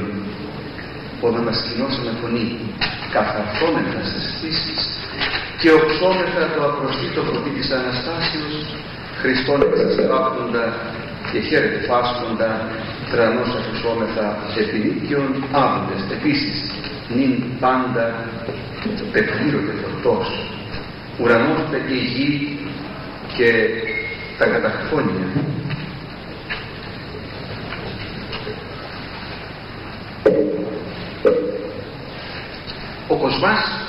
Ο 1.25 1.27
Δαμασκηνός 1.35 1.93
αναφωνεί 2.01 2.45
καθαρθόμεθα 3.15 4.01
στις 4.09 4.25
θύσεις 4.39 4.81
και 5.61 5.69
οξόμεθα 5.79 6.43
το 6.55 6.61
απροστήτο 6.69 7.21
φωτί 7.27 7.51
της 7.57 7.67
Αναστάσεως 7.77 8.55
Χριστόν 9.21 9.61
εξασπάπτοντα 9.61 10.65
και 11.31 11.39
χαίρετε 11.47 11.79
φάσκοντα 11.87 12.51
τρανός 13.11 13.49
ακουσόμεθα 13.59 14.27
επινίκιον 14.61 15.29
άβοντες 15.61 16.01
επίσης 16.17 16.57
νυν 17.15 17.33
πάντα 17.59 18.05
πεπλήρωτε 19.11 19.73
φωτός 19.83 20.27
ουρανός 21.19 21.59
και 21.87 21.93
η 21.93 21.97
γη 21.97 22.59
και 23.37 23.67
τα 24.37 24.45
καταχθόνια 24.45 25.27
ο 33.07 33.15
Κοσμάς 33.15 33.85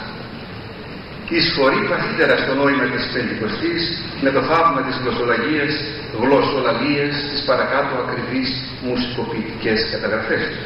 εισχωρεί 1.29 1.87
βαθύτερα 1.93 2.37
στο 2.37 2.55
νόημα 2.55 2.85
της 2.85 3.05
Πεντηκοστής 3.13 3.83
με 4.21 4.31
το 4.31 4.41
θαύμα 4.49 4.81
της 4.87 4.97
γλωσσολογίας, 5.03 5.73
γλωσσολαλίας, 6.21 7.15
τις 7.31 7.43
παρακάτω 7.47 7.95
ακριβείς 8.05 8.51
μουσικοποιητικές 8.87 9.89
καταγραφές 9.93 10.43
του. 10.53 10.65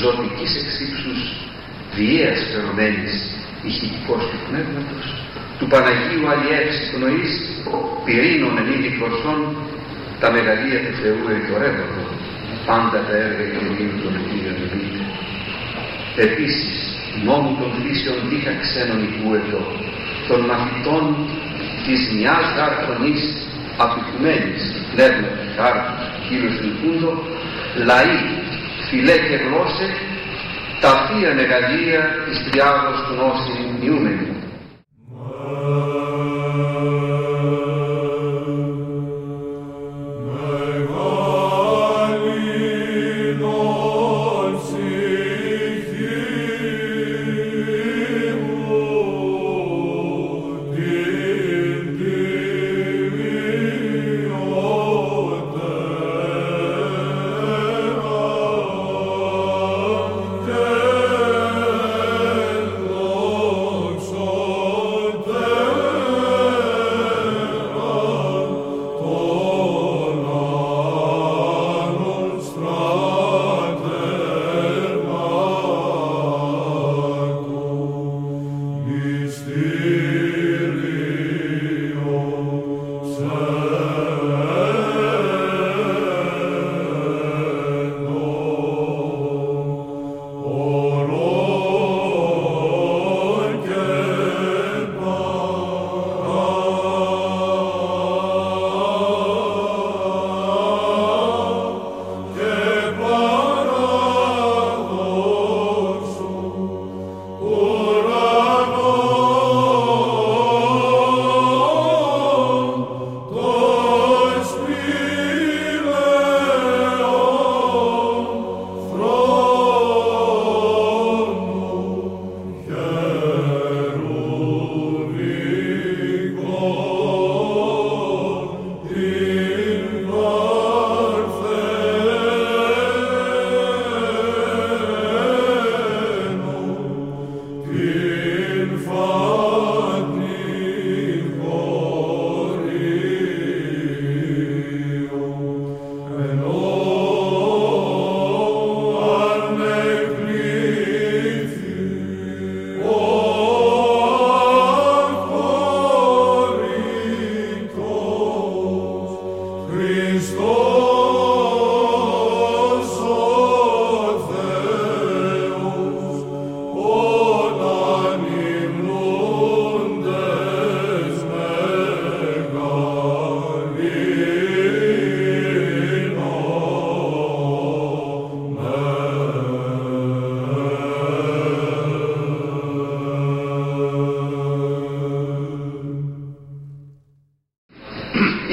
Ζωτικής 0.00 0.52
εξύψους, 0.62 1.20
διέας 1.94 2.38
φαινομένης, 2.52 3.14
ηχητικός 3.68 4.22
του 4.30 4.38
πνεύματος, 4.46 5.04
του 5.58 5.66
Παναγίου 5.72 6.24
Αλλιεύς 6.32 6.78
πνοής, 6.92 7.32
πυρήνων 8.04 8.54
εν 8.60 8.68
είδη 8.72 8.90
τα 10.22 10.28
μεγαλεία 10.34 10.80
του 10.84 10.94
Θεού 11.00 11.22
ερητορεύονται, 11.32 12.04
πάντα 12.68 12.98
τα 13.06 13.14
έργα 13.26 13.44
και 13.52 13.58
των 14.02 14.14
Κύριων 14.28 14.56
Επίσης, 16.26 16.74
νόμου 17.26 17.52
των 17.60 17.70
φύσεων 17.80 18.18
δίχα 18.28 18.52
ξένων 18.64 19.00
υπούετο, 19.08 19.60
των 20.28 20.40
μαθητών 20.50 21.04
της 21.86 22.00
μιας 22.16 22.44
γαρφωνής 22.56 23.22
απεικουμένης, 23.84 24.62
πνεύμα 24.92 25.30
χάρτου, 25.56 25.94
κύριος 26.26 26.56
λυπούντο, 26.64 27.12
λαοί, 27.88 28.18
φιλέ 28.88 29.16
και 29.28 29.38
γλώσσε, 29.44 29.86
τα 30.80 30.92
θεία 31.06 31.34
μεγαλεία 31.34 32.00
της 32.24 32.36
τριάδος 32.44 32.98
του 33.06 33.14
νόσης 33.14 33.60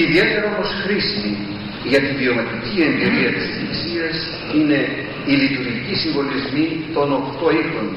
μειούμενου. 0.05 1.57
για 1.91 1.99
την 2.05 2.13
βιωματική 2.19 2.77
εμπειρία 2.89 3.29
της 3.35 3.45
Εκκλησίας 3.51 4.17
είναι 4.57 4.79
οι 5.27 5.33
λειτουργικοί 5.41 5.95
συμβολισμοί 6.03 6.67
των 6.95 7.07
οκτώ 7.19 7.47
ήχων 7.61 7.87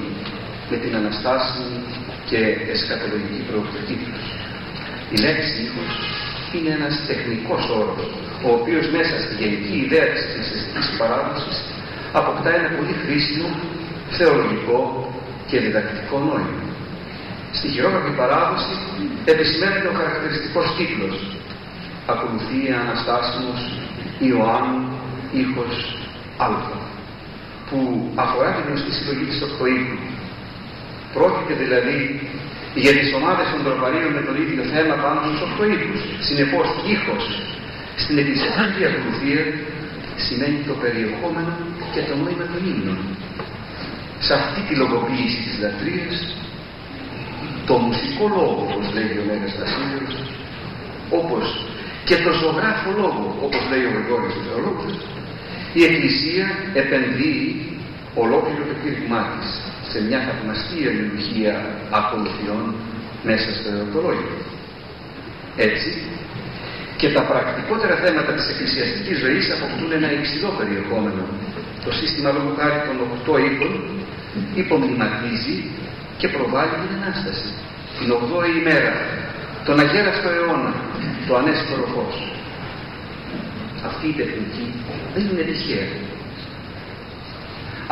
με 0.71 0.77
την 0.83 0.93
Αναστάση 1.01 1.65
και 2.29 2.41
εσκατολογική 2.75 3.43
προοπτική 3.49 3.97
τους. 4.05 4.25
Η 5.15 5.17
λέξη 5.25 5.57
ήχος 5.67 5.93
είναι 6.55 6.71
ένας 6.79 6.95
τεχνικός 7.09 7.63
όρος, 7.81 8.03
ο 8.47 8.49
οποίος 8.59 8.85
μέσα 8.97 9.15
στη 9.25 9.33
γενική 9.41 9.77
ιδέα 9.85 10.07
της 10.13 10.23
χριστιανικής 10.33 10.89
παράδοσης 11.01 11.57
αποκτά 12.21 12.51
ένα 12.59 12.69
πολύ 12.77 12.95
χρήσιμο, 13.03 13.49
θεολογικό 14.19 14.79
και 15.49 15.59
διδακτικό 15.65 16.17
νόημα. 16.29 16.63
Στη 17.59 17.67
χειρόγραφη 17.73 18.13
παράδοση 18.21 18.75
επισημαίνεται 19.33 19.89
ο 19.93 19.95
χαρακτηριστικός 20.01 20.67
κύκλος. 20.79 21.17
Ακολουθεί 22.07 22.61
Αναστάσιμος 22.83 23.61
Ιωάννου 24.19 24.81
ήχος 25.33 25.75
Α, 26.37 26.49
που 27.69 27.79
αφορά 28.15 28.49
την 28.55 28.65
γνωστή 28.67 28.93
συλλογή 28.97 29.25
της 29.31 29.41
οκτωήχου. 29.47 29.99
Πρόκειται 31.17 31.55
δηλαδή 31.63 31.99
για 32.83 32.93
τις 32.99 33.09
ομάδες 33.19 33.47
των 33.53 33.61
τροπαρίων 33.67 34.11
με 34.19 34.23
το 34.29 34.33
ίδιο 34.43 34.63
θέμα 34.73 34.95
πάνω 35.05 35.19
στους 35.25 35.41
οκτωήχους. 35.47 36.01
Συνεπώς 36.29 36.67
ήχος 36.95 37.25
στην 38.03 38.15
εκκλησιαστική 38.21 38.83
ακολουθία 38.91 39.43
σημαίνει 40.27 40.59
το 40.69 40.75
περιεχόμενο 40.83 41.53
και 41.93 42.03
το 42.09 42.15
νόημα 42.21 42.47
των 42.53 42.63
ύμνων. 42.73 42.99
Σε 44.27 44.33
αυτή 44.41 44.61
τη 44.67 44.75
λογοποίηση 44.83 45.39
της 45.45 45.55
λατρείας 45.63 46.17
το 47.69 47.75
μουσικό 47.85 48.25
λόγο, 48.37 48.61
όπως 48.67 48.85
λέει 48.97 49.15
ο 49.23 49.25
Μέγας 49.29 49.55
Βασίλειος, 49.61 50.15
όπως 51.21 51.47
και 52.11 52.23
το 52.27 52.33
ζωγράφο 52.43 52.91
λόγο, 53.03 53.25
όπως 53.47 53.63
λέει 53.71 53.85
ο 53.89 53.93
Γρηγόρης 53.95 54.35
ο 54.39 54.43
Θεολόγος, 54.47 54.95
η 55.79 55.81
Εκκλησία 55.89 56.47
επενδύει 56.83 57.45
ολόκληρο 58.23 58.63
το 58.71 58.75
κήρυγμά 58.83 59.23
της 59.33 59.49
σε 59.91 59.99
μια 60.07 60.21
θαυμαστή 60.27 60.79
αλληλουχία 60.91 61.55
ακολουθιών 62.01 62.65
μέσα 63.29 63.49
στο 63.57 63.67
ερωτολόγιο. 63.75 64.37
Έτσι, 65.67 65.91
και 67.01 67.09
τα 67.17 67.23
πρακτικότερα 67.31 67.95
θέματα 68.05 68.31
της 68.37 68.47
εκκλησιαστικής 68.53 69.17
ζωής 69.25 69.45
αποκτούν 69.55 69.91
ένα 69.99 70.11
υψηλό 70.19 70.51
περιεχόμενο. 70.59 71.25
Το 71.85 71.91
σύστημα 72.01 72.29
λόγου 72.37 72.55
χάρη 72.59 72.79
των 72.87 72.97
οκτώ 73.07 73.35
οίκων 73.45 73.73
υπομνηματίζει 74.63 75.59
και 76.21 76.29
προβάλλει 76.35 76.75
την 76.83 76.93
Ανάσταση. 76.99 77.49
Την 77.99 78.09
8η 78.19 78.51
ημέρα, 78.61 78.93
τον 79.67 79.77
αγέραστο 79.85 80.29
αιώνα, 80.37 80.73
το 81.27 81.37
ανέσπορο 81.37 81.87
φως. 81.95 82.17
Αυτή 83.89 84.07
η 84.09 84.13
τεχνική 84.21 84.67
δεν 85.15 85.25
είναι 85.31 85.45
τυχαία. 85.51 85.89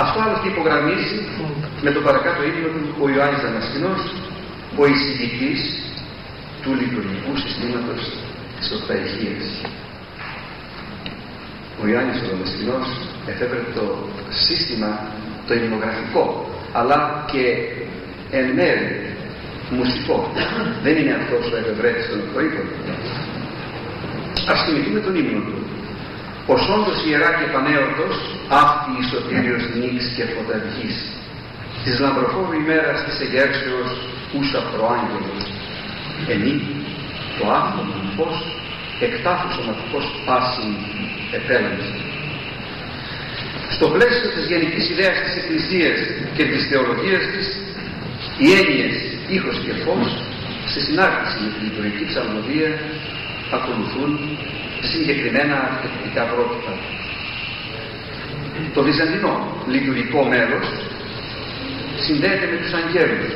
Αυτό 0.04 0.16
άλλωστε 0.24 0.48
υπογραμμίζει 0.48 1.18
με 1.84 1.90
το 1.90 2.00
παρακάτω 2.00 2.40
ύπνο 2.50 2.68
του 2.74 2.82
ο 3.02 3.08
Ιωάννης 3.08 3.42
Δαμασκηνός, 3.42 4.00
ο 4.80 4.86
εισηγητής 4.86 5.60
του 6.62 6.70
λειτουργικού 6.80 7.32
συστήματος 7.42 8.00
της 8.58 8.70
Ορταϊκίας. 8.76 9.44
Ο 11.82 11.86
Ιωάννης 11.90 12.20
ο 12.22 12.26
Δαμασκηνός 12.30 12.86
εφέβρε 13.30 13.62
το 13.74 13.84
σύστημα 14.46 14.90
το 15.46 15.54
υμνογραφικό 15.54 16.24
αλλά 16.72 17.24
και 17.32 17.44
εν 18.30 18.46
μέρει 18.58 19.07
μουσικό. 19.76 20.18
Δεν 20.84 20.94
είναι 20.96 21.14
αυτός 21.20 21.42
ο 21.52 21.56
εφευρέτης 21.60 22.06
των 22.10 22.18
οκτωίκων. 22.24 22.66
Ας 24.52 24.58
θυμηθούμε 24.64 25.00
τον 25.06 25.14
ύμνο 25.20 25.40
του. 25.46 25.58
Ως 26.52 26.62
όντως 26.76 26.98
ιερά 27.08 27.30
και 27.38 27.46
πανέωτος, 27.54 28.14
αυτή 28.62 28.90
η 29.00 29.04
σωτήριος 29.10 29.62
νύξ 29.78 30.00
και 30.16 30.24
φωταργής. 30.34 30.96
Της 31.84 31.94
λαμπροφόρου 32.02 32.54
ημέρας 32.62 32.98
της 33.06 33.16
εγέρσεως 33.24 33.90
ούσα 34.36 34.60
προάγγελος. 34.72 35.42
Ενή 36.32 36.56
το 37.38 37.44
άφθονο 37.58 37.94
φως 38.16 38.36
εκτάφους 39.06 39.52
σωματικός 39.54 40.04
πάσιν 40.26 40.70
επέλαμψη. 41.38 41.96
Στο 43.76 43.86
πλαίσιο 43.94 44.28
της 44.34 44.44
γενικής 44.50 44.84
ιδέας 44.92 45.16
της 45.24 45.34
Εκκλησίας 45.40 45.98
και 46.36 46.44
της 46.52 46.62
θεολογίας 46.70 47.24
της 47.32 47.46
οι 48.42 48.48
έννοιες 48.60 49.07
ήχος 49.36 49.56
και 49.64 49.72
φως 49.84 50.08
σε 50.72 50.80
συνάρτηση 50.86 51.36
με 51.42 51.48
τη 51.54 51.58
λειτουργική 51.66 52.04
ψαλμοδία 52.10 52.70
ακολουθούν 53.56 54.10
συγκεκριμένα 54.90 55.56
αρχιτεκτικά 55.66 56.22
πρότυπα. 56.32 56.72
Το 58.74 58.80
βυζαντινό 58.86 59.34
λειτουργικό 59.74 60.20
μέρος 60.32 60.66
συνδέεται 62.04 62.46
με 62.52 62.56
τους 62.62 62.72
αγγέλους 62.80 63.26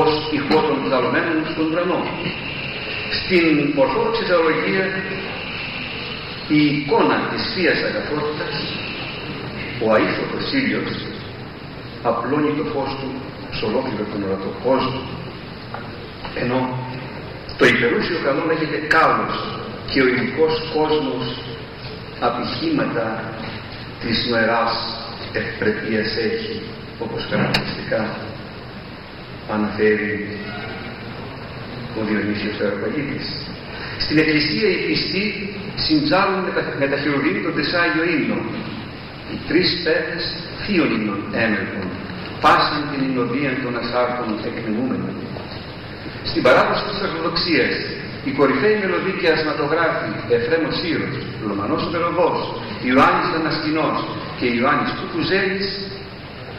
ως 0.00 0.10
ηχό 0.36 0.58
των 0.68 0.76
ψαλωμένων 0.84 1.38
στον 1.52 1.64
ουρανό. 1.70 2.00
Στην 3.18 3.46
Ορθόδοξη 3.82 4.22
θεολογία 4.30 4.84
η 6.58 6.60
εικόνα 6.76 7.18
της 7.30 7.42
Θείας 7.54 7.78
Αγαθότητας 7.88 8.54
ο 9.84 9.86
αΐφωτος 9.94 10.46
ήλιος 10.60 10.90
απλώνει 12.02 12.52
το 12.58 12.64
φως 12.72 12.90
του 13.00 13.08
σε 13.56 13.64
ολόκληρο 13.64 14.04
τον 14.12 14.22
ορατό 14.26 14.50
κόσμο 14.64 15.00
ενώ 16.34 16.60
το 17.58 17.64
υπερούσιο 17.66 18.18
καλό 18.24 18.42
λέγεται 18.46 18.78
κάλος 18.94 19.34
και 19.90 20.00
ο 20.02 20.06
ειδικός 20.06 20.54
κόσμος 20.74 21.24
απειχήματα 22.20 23.06
της 24.00 24.26
νοεράς 24.30 24.74
ευπρεπίας 25.32 26.16
έχει 26.16 26.62
όπως 26.98 27.26
χαρακτηριστικά 27.30 28.02
αναφέρει 29.54 30.38
ο 31.98 32.00
Διονύσιος 32.08 32.60
Αεροπαγίτης. 32.60 33.26
Στην 34.04 34.18
Εκκλησία 34.18 34.68
οι 34.72 34.78
πιστοί 34.86 35.24
συντζάλουν 35.84 36.40
με 36.46 36.50
τα, 36.56 36.62
με 36.80 36.86
τα 36.92 36.96
χειρουργήνη 37.02 37.40
των 37.46 37.54
τεσσάγιο 37.58 38.04
ύμνο. 38.14 38.38
Οι 39.32 39.36
τρεις 39.48 39.68
πέδες 39.84 40.24
θείων 40.62 40.90
ύμνων 40.96 41.20
έμελπων 41.44 41.86
πάσαν 42.44 42.80
την 42.90 43.00
υνοδία 43.08 43.52
των 43.62 43.72
ασάρτων 43.82 44.28
εκμηνούμενων. 44.48 45.14
Στην 46.30 46.42
παράδοση 46.46 46.82
της 46.88 46.98
Ορθοδοξίας, 47.06 47.74
οι 48.26 48.30
κορυφαίοι 48.38 48.76
μελωδοί 48.82 49.12
και 49.20 49.28
ασματογράφοι 49.36 50.10
Εφρέμος 50.36 50.74
Σύρος, 50.80 51.14
Λομανός 51.48 51.82
Μελωδός, 51.92 52.38
Ιωάννης 52.88 53.28
Δανασκηνός 53.34 53.98
και 54.38 54.46
Ιωάννης 54.56 54.90
Κουκουζέλης 54.98 55.68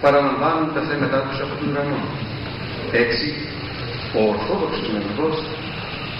παραλαμβάνουν 0.03 0.67
τα 0.75 0.81
θέματα 0.89 1.17
τους 1.25 1.39
από 1.43 1.53
τον 1.59 1.67
ουρανό. 1.69 1.99
Έτσι, 3.03 3.27
ο 4.17 4.21
Ορθόδοξος 4.33 4.87
μελωδός 4.93 5.37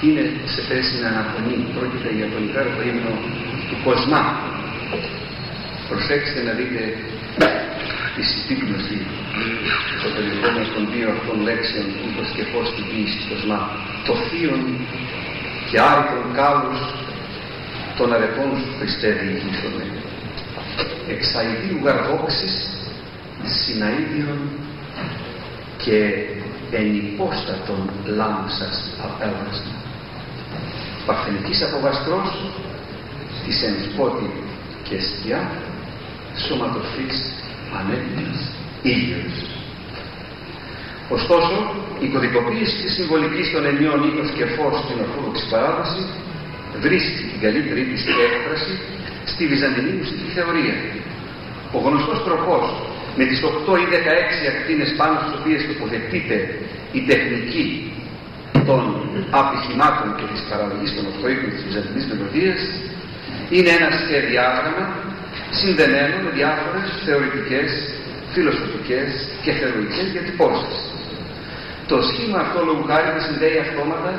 είναι 0.06 0.23
σε 0.53 0.62
θέση 0.69 0.93
να 1.01 1.08
αναφωνεί. 1.13 1.58
Πρόκειται 1.75 2.10
για 2.17 2.27
τον 2.34 2.41
υπέροχο 2.47 2.82
ύμνο 2.91 3.13
του 3.67 3.77
Κοσμά. 3.86 4.23
Προσέξτε 5.89 6.39
να 6.47 6.53
δείτε 6.60 6.82
τη 8.15 8.21
συμπίπνωση 8.32 8.97
στο 9.99 10.08
περιεχόμενο 10.15 10.67
των 10.76 10.84
δύο 10.93 11.08
αυτών 11.15 11.38
λέξεων 11.47 11.88
ούτως 12.06 12.28
και 12.36 12.43
πώς 12.54 12.65
την 12.76 12.86
ποιήση 12.89 13.19
κοσμά 13.30 13.60
το 14.08 14.13
θείον 14.28 14.62
και 15.69 15.78
άρρητον 15.89 16.28
κάλους 16.38 16.80
των 17.97 18.08
αρεπών 18.15 18.49
σου 18.60 18.69
Χριστέ 18.78 19.10
διηγήθομαι 19.21 19.84
εξαϊδίου 21.13 21.80
γαρδόξης 21.84 22.56
συναΐδιον 23.62 24.41
και 25.84 25.97
ενυπόστατον 26.71 27.89
λάμψας 28.06 28.78
απέλασμα. 29.08 29.76
Παρθενικής 31.06 31.62
αποβαστρός 31.62 32.30
της 33.45 33.63
ενσπότη 33.63 34.30
και 34.84 34.97
σκιά 34.99 35.52
σωματοφής 36.47 37.42
ανέτοιμος 37.79 38.39
ήλιος. 38.93 39.36
Ωστόσο, 41.17 41.55
η 42.05 42.07
κωδικοποίηση 42.13 42.75
της 42.83 42.91
συμβολικής 42.97 43.47
των 43.53 43.63
ενιών 43.71 43.99
οίκος 44.05 44.29
και 44.38 44.45
φως 44.55 44.75
στην 44.83 44.97
Ορθόδοξη 45.03 45.45
παράδοσης 45.53 46.05
βρίσκει 46.86 47.23
την 47.31 47.39
καλύτερη 47.45 47.81
της 47.91 48.01
έκφραση 48.27 48.73
στη 49.31 49.43
Βυζαντινή 49.51 49.93
μουσική 49.99 50.27
θεωρία. 50.36 50.75
Ο 51.75 51.79
γνωστός 51.86 52.17
τροπός 52.27 52.65
με 53.17 53.23
τις 53.29 53.39
8 53.43 53.77
ή 53.83 53.86
16 53.93 53.95
ακτίνες 54.53 54.89
πάνω 54.99 55.15
στις 55.21 55.33
οποίες 55.39 55.62
τοποθετείται 55.69 56.38
η 56.97 57.01
τεχνική 57.09 57.65
των 58.67 58.81
απειχημάτων 59.41 60.07
και 60.17 60.25
της 60.31 60.41
παραγωγής 60.49 60.91
των 60.95 61.03
8 61.13 61.29
οίκων 61.31 61.49
της 61.53 61.62
Βυζαντινής 61.67 62.05
Μελωδίας 62.09 62.62
είναι 63.55 63.71
ένα 63.77 63.89
σχεδιάγραμμα 64.01 64.83
συνδεμένο 65.60 66.16
με 66.26 66.30
διάφορες 66.39 66.88
θεωρητικές, 67.06 67.70
φιλοσοφικές 68.34 69.10
και 69.44 69.52
θεωρητικές 69.60 70.06
διατυπώσεις. 70.13 70.76
Το 71.92 71.98
σχήμα 72.10 72.38
αυτό 72.46 72.60
λόγου 72.68 72.86
χάρη 72.89 73.10
συνδέει 73.28 73.58
αυτόματα 73.66 74.12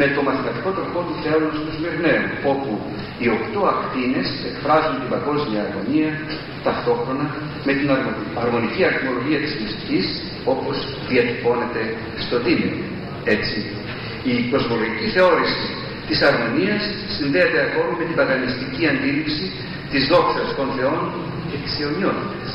με 0.00 0.06
το 0.14 0.20
μαθηματικό 0.26 0.70
τρόπο 0.78 0.98
του 1.06 1.16
Θεόλου 1.22 1.50
του 1.56 1.64
Σμυρναίου, 1.76 2.26
όπου 2.52 2.70
οι 3.20 3.26
οκτώ 3.36 3.60
ακτίνες 3.74 4.28
εκφράζουν 4.50 4.94
την 5.00 5.08
παγκόσμια 5.14 5.60
αρμονία 5.66 6.10
ταυτόχρονα 6.66 7.26
με 7.66 7.72
την 7.78 7.88
αρμονική 8.44 8.82
αρμολογία 8.90 9.40
της 9.44 9.52
μυστικής 9.60 10.06
όπως 10.52 10.76
διατυπώνεται 11.10 11.82
στο 12.24 12.36
Δήμιο. 12.44 12.76
Έτσι, 13.34 13.58
η 14.32 14.34
κοσμολογική 14.52 15.06
θεώρηση 15.16 15.66
της 16.10 16.20
αρμονίας 16.30 16.82
συνδέεται 17.16 17.58
ακόμη 17.66 17.92
με 18.00 18.04
την 18.08 18.16
παγανιστική 18.20 18.82
αντίληψη 18.92 19.44
της 19.92 20.02
δόξας 20.12 20.48
των 20.58 20.68
θεών 20.76 21.02
και 21.50 21.58
της 21.64 21.72
αιωνιότητας. 21.80 22.50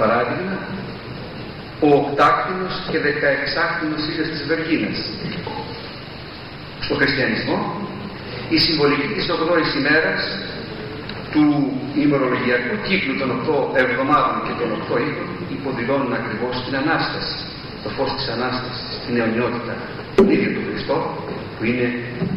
Παράδειγμα, 0.00 0.56
ο 1.86 1.88
οκτάκτηνος 2.00 2.74
και 2.90 2.98
δεκαεξάκτηνος 3.06 4.00
ήλιος 4.10 4.28
της 4.34 4.42
Βεργίνας. 4.50 4.98
Στο 6.86 6.94
χριστιανισμό, 7.00 7.58
η 8.56 8.58
συμβολική 8.66 9.08
της 9.16 9.26
8ης 9.34 9.70
ημέρας 9.80 10.22
του 11.32 11.44
ημερολογιακού 12.04 12.74
κύκλου 12.86 13.14
των 13.20 13.28
8 13.38 13.56
εβδομάδων 13.82 14.36
και 14.46 14.54
των 14.60 14.68
8 14.78 14.96
οίκων 15.04 15.28
υποδηλώνουν 15.56 16.12
ακριβώς 16.20 16.54
την 16.64 16.74
Ανάσταση, 16.82 17.36
το 17.82 17.88
φως 17.96 18.10
της 18.16 18.26
Ανάστασης, 18.34 18.88
την 19.04 19.14
αιωνιότητα, 19.18 19.74
τον 20.18 20.26
ίδιο 20.34 20.50
του 20.54 20.62
Χριστό 20.68 20.96
που 21.56 21.62
είναι 21.70 21.88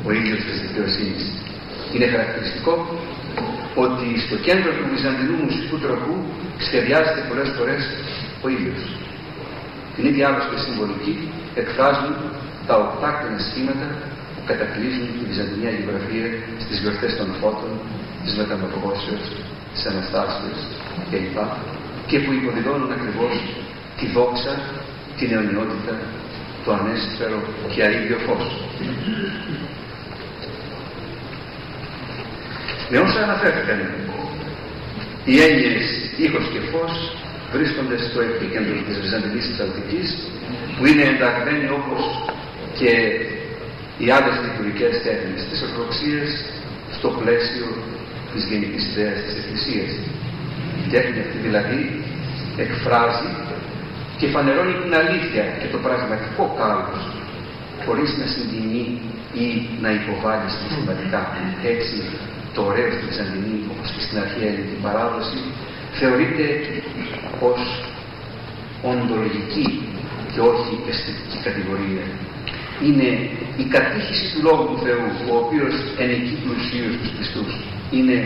ο 0.07 0.09
ίδιος 0.19 0.39
της 0.47 0.57
δικαιοσύνης. 0.65 1.23
Είναι 1.93 2.07
χαρακτηριστικό 2.13 2.73
ότι 3.85 4.07
στο 4.25 4.35
κέντρο 4.47 4.71
του 4.77 4.85
Βυζαντινού 4.91 5.35
μουσικού 5.45 5.75
τροχού 5.83 6.17
σχεδιάζεται 6.67 7.21
πολλές 7.29 7.49
φορές 7.57 7.81
ο 8.45 8.47
ήλιος. 8.55 8.81
Την 9.95 10.03
ίδια 10.09 10.23
άλλωστε 10.29 10.55
συμβολική 10.65 11.15
εκφράζουν 11.61 12.13
τα 12.67 12.75
οκτάκτηνα 12.85 13.39
σχήματα 13.49 13.87
που 14.33 14.41
κατακλείζουν 14.49 15.07
τη 15.17 15.21
Βυζαντινή 15.29 15.67
Αγιογραφία 15.71 16.27
στις 16.63 16.77
γιορτές 16.81 17.11
των 17.19 17.29
φώτων, 17.39 17.71
της 18.23 18.33
Μεταμορφώσεως, 18.39 19.25
της 19.73 19.83
Αναστάσεως 19.91 20.59
κλπ. 21.09 21.37
και 22.09 22.17
που 22.23 22.31
υποδηλώνουν 22.39 22.91
ακριβώς 22.97 23.33
τη 23.97 24.05
δόξα, 24.15 24.53
την 25.17 25.29
αιωνιότητα, 25.33 25.93
το 26.65 26.71
ανέσφαιρο 26.79 27.39
και 27.73 27.83
αίδιο 27.83 28.17
φως. 28.25 28.45
Με 32.89 32.97
όσα 32.97 33.19
αναφέρθηκαν, 33.23 33.79
οι 35.25 35.35
έννοιες 35.41 35.85
ήχος 36.25 36.45
και 36.53 36.61
φως 36.71 36.93
βρίσκονται 37.53 37.97
στο 38.07 38.19
επίκεντρο 38.21 38.77
της 38.87 38.95
Βυζαντινής 39.01 39.47
Ψαλτικής 39.53 40.09
που 40.75 40.85
είναι 40.85 41.03
ενταγμένοι 41.13 41.67
όπως 41.79 42.03
και 42.79 42.91
οι 44.01 44.07
άλλες 44.15 44.35
λειτουργικές 44.45 44.93
τέχνες 45.05 45.41
της 45.49 45.59
Ορθοξίας 45.67 46.29
στο 46.97 47.09
πλαίσιο 47.19 47.67
της 48.33 48.43
γενικής 48.49 48.83
ιδέας 48.91 49.19
της 49.25 49.35
Εκκλησίας. 49.41 49.91
Η 50.83 50.85
τέχνη 50.93 51.19
αυτή 51.25 51.37
δηλαδή 51.47 51.81
εκφράζει 52.63 53.29
και 54.19 54.27
φανερώνει 54.33 54.75
την 54.83 54.93
αλήθεια 55.01 55.43
και 55.59 55.67
το 55.73 55.77
πραγματικό 55.85 56.43
κάλος 56.59 57.01
χωρίς 57.85 58.09
να 58.19 58.25
συντηνεί 58.33 58.83
ή 59.43 59.47
να 59.83 59.89
υποβάλει 59.99 60.49
συστηματικά. 60.57 61.21
Έτσι 61.73 61.97
το 62.55 62.61
ωραίο 62.69 62.89
στη 62.95 63.03
Βυζαντινή 63.07 63.57
όπως 63.71 63.87
και 63.93 64.01
στην 64.05 64.17
αρχαία 64.23 64.47
ελληνική 64.51 64.79
παράδοση 64.85 65.39
θεωρείται 65.99 66.45
ως 67.49 67.61
οντολογική 68.91 69.67
και 70.31 70.39
όχι 70.51 70.73
αισθητική 70.89 71.37
κατηγορία. 71.47 72.05
Είναι 72.85 73.09
η 73.63 73.65
κατήχηση 73.75 74.23
του 74.31 74.41
Λόγου 74.47 74.65
του 74.69 74.79
Θεού, 74.85 75.07
ο 75.31 75.33
οποίος 75.43 75.73
ενεκεί 76.03 76.35
πλουσίως 76.43 76.93
τους 76.99 77.11
πιστούς. 77.17 77.53
Είναι 77.95 78.17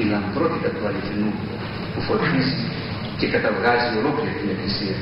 η 0.00 0.02
λαμπρότητα 0.12 0.68
του 0.74 0.82
αληθινού 0.88 1.30
που 1.92 2.00
φωτίζει 2.06 2.56
και 3.18 3.26
καταβγάζει 3.34 3.88
ολόκληρη 4.00 4.34
την 4.40 4.48
Εκκλησία. 4.54 4.96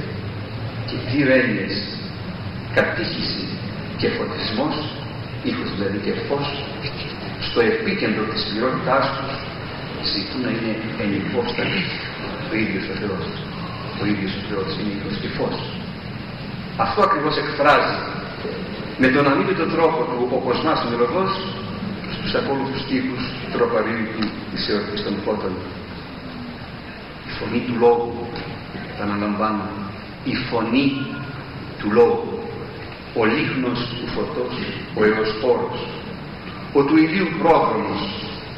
Και 0.89 0.97
δύο 1.11 1.27
έννοιες, 1.39 1.75
κατήχηση 2.77 3.45
και 4.01 4.09
φωτισμός, 4.17 4.77
ήχος 5.51 5.69
δηλαδή 5.75 5.99
και 6.07 6.15
φως, 6.27 6.47
στο 7.47 7.61
επίκεντρο 7.71 8.25
της 8.33 8.43
πληρότητάς 8.49 9.05
τους 9.17 10.09
ζητούν 10.13 10.41
να 10.47 10.51
είναι 10.55 10.73
ενυπόστατοι 11.05 11.83
ο 12.51 12.55
ίδιος 12.63 12.85
ο 12.93 12.95
Θεός. 13.03 13.25
Ο 14.01 14.05
ίδιος 14.13 14.33
ο 14.41 14.43
Θεός 14.49 14.69
είναι 14.79 14.93
ήχος 14.97 15.15
και 15.23 15.31
φως. 15.37 15.57
Αυτό 16.85 17.01
ακριβώς 17.07 17.35
εκφράζει 17.43 17.97
με 19.03 19.09
τον 19.15 19.25
αμύβητο 19.31 19.67
τρόπο 19.75 20.01
του 20.11 20.19
ο 20.37 20.39
Κοσμάς 20.47 20.79
ο 20.85 20.87
Μελωδός 20.91 21.33
στους 22.15 22.33
ακόλουθους 22.39 22.81
στίχους 22.85 23.23
του 23.41 23.49
τροπαρίου 23.55 24.05
του 24.15 24.23
της 24.51 24.63
εορτής 24.71 25.01
των 25.05 25.15
φώτων. 25.25 25.53
Η 27.37 27.39
φωνή 27.39 27.61
του 27.67 27.77
Λόγου, 27.79 28.27
τα 28.99 29.05
αναλαμβάνω, 29.05 29.69
η 30.25 30.35
φωνή 30.49 30.87
του 31.79 31.89
Λόγου, 31.93 32.39
ο 33.21 33.25
λίχνος 33.25 33.79
του 33.99 34.07
φωτός, 34.15 34.55
ο 34.99 35.05
εωσπόρος, 35.05 35.79
ο 36.73 36.85
του 36.85 36.97
ηλίου 36.97 37.29
πρόδρομος, 37.41 38.03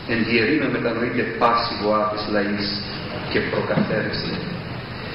εν 0.08 0.24
διερήμε 0.24 0.68
μετανοείται 0.74 1.22
πάση 1.40 1.72
βοάπης 1.82 2.24
λαής 2.34 2.66
και 3.30 3.40
προκαθαίρεστη. 3.50 4.34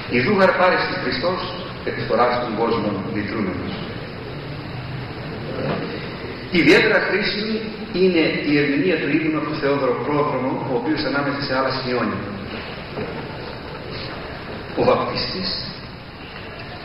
Η 0.09 0.19
δούγαρ 0.25 0.51
πάρει 0.59 0.77
στη 0.85 0.95
Χριστός 1.03 1.39
εκφορά 1.85 2.27
στον 2.37 2.51
κόσμο 2.59 2.89
λυτρούμενος. 3.13 3.73
Ιδιαίτερα 6.51 6.99
χρήσιμη 7.07 7.55
είναι 8.01 8.23
η 8.51 8.53
ερμηνεία 8.61 8.97
του 9.01 9.09
ύμνου 9.17 9.37
από 9.37 9.47
τον 9.49 9.57
Θεόδωρο 9.61 9.95
Πρόδρομο, 10.05 10.51
ο 10.71 10.73
οποίος 10.79 11.01
ανάμεσα 11.09 11.41
σε 11.47 11.53
άλλα 11.57 11.71
σημειώνει. 11.77 12.17
Ο 14.77 14.83
βαπτιστής, 14.83 15.65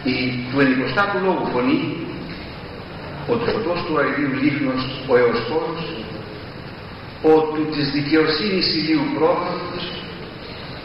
η 0.05 0.14
του 0.51 0.61
ενικοστάτου 0.61 1.18
λόγου 1.24 1.46
φωνή, 1.53 1.96
ο 3.29 3.35
του 3.37 3.51
φωτός 3.51 3.85
του 3.87 3.98
αηδίου 3.98 4.33
λίχνος, 4.42 4.83
ο 5.09 5.16
εωσπόρος, 5.16 5.85
ο 7.22 7.40
του 7.55 7.66
της 7.74 7.90
δικαιοσύνης 7.90 8.74
ηλίου 8.74 9.07
πρόδρομος, 9.14 9.85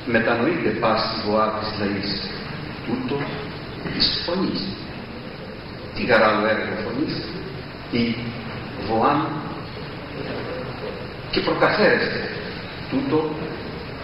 μετανοείται 0.05 0.69
πάση 0.69 1.29
βοά 1.29 1.59
της 1.59 1.69
λαής, 1.79 2.29
τούτος 2.85 3.23
της 3.93 4.23
φωνής. 4.25 4.61
Τι 5.95 6.03
γαράλο 6.03 6.47
έργο 6.47 6.75
φωνής, 6.83 7.15
η 7.91 8.15
βοάν 8.87 9.27
και 11.31 11.39
προκαθαίρεστε 11.39 12.29
τούτο 12.89 13.29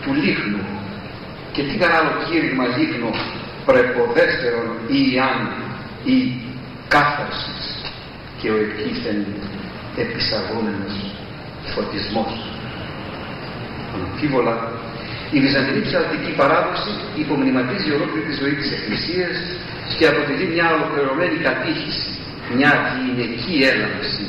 του 0.01 0.13
λίχνου 0.13 0.78
και 1.59 1.65
τι 1.71 1.77
άλλο 1.97 2.11
κήρυγμα 2.27 2.65
λίχνο 2.77 3.09
πρεποδέστερον 3.67 4.69
ή 4.99 5.01
αν 5.29 5.39
ή 6.13 6.17
κάθαρσης 6.93 7.63
και 8.39 8.47
ο 8.55 8.57
εκείθεν 8.65 9.19
επισαγόμενος 10.03 10.95
φωτισμός. 11.73 12.33
Αμφίβολα, 13.95 14.55
η 15.35 15.37
βυζαντινή 15.43 15.81
ψαλτική 15.87 16.31
παράδοση 16.41 16.91
υπομνηματίζει 17.23 17.89
ολόκληρη 17.97 18.25
τη 18.29 18.35
ζωή 18.41 18.55
της 18.61 18.69
Εκκλησίας 18.77 19.35
και 19.97 20.05
αποτελεί 20.11 20.45
μια 20.55 20.67
ολοκληρωμένη 20.75 21.37
κατήχηση, 21.47 22.09
μια 22.55 22.71
γυναική 23.01 23.55
έλαμψη 23.71 24.25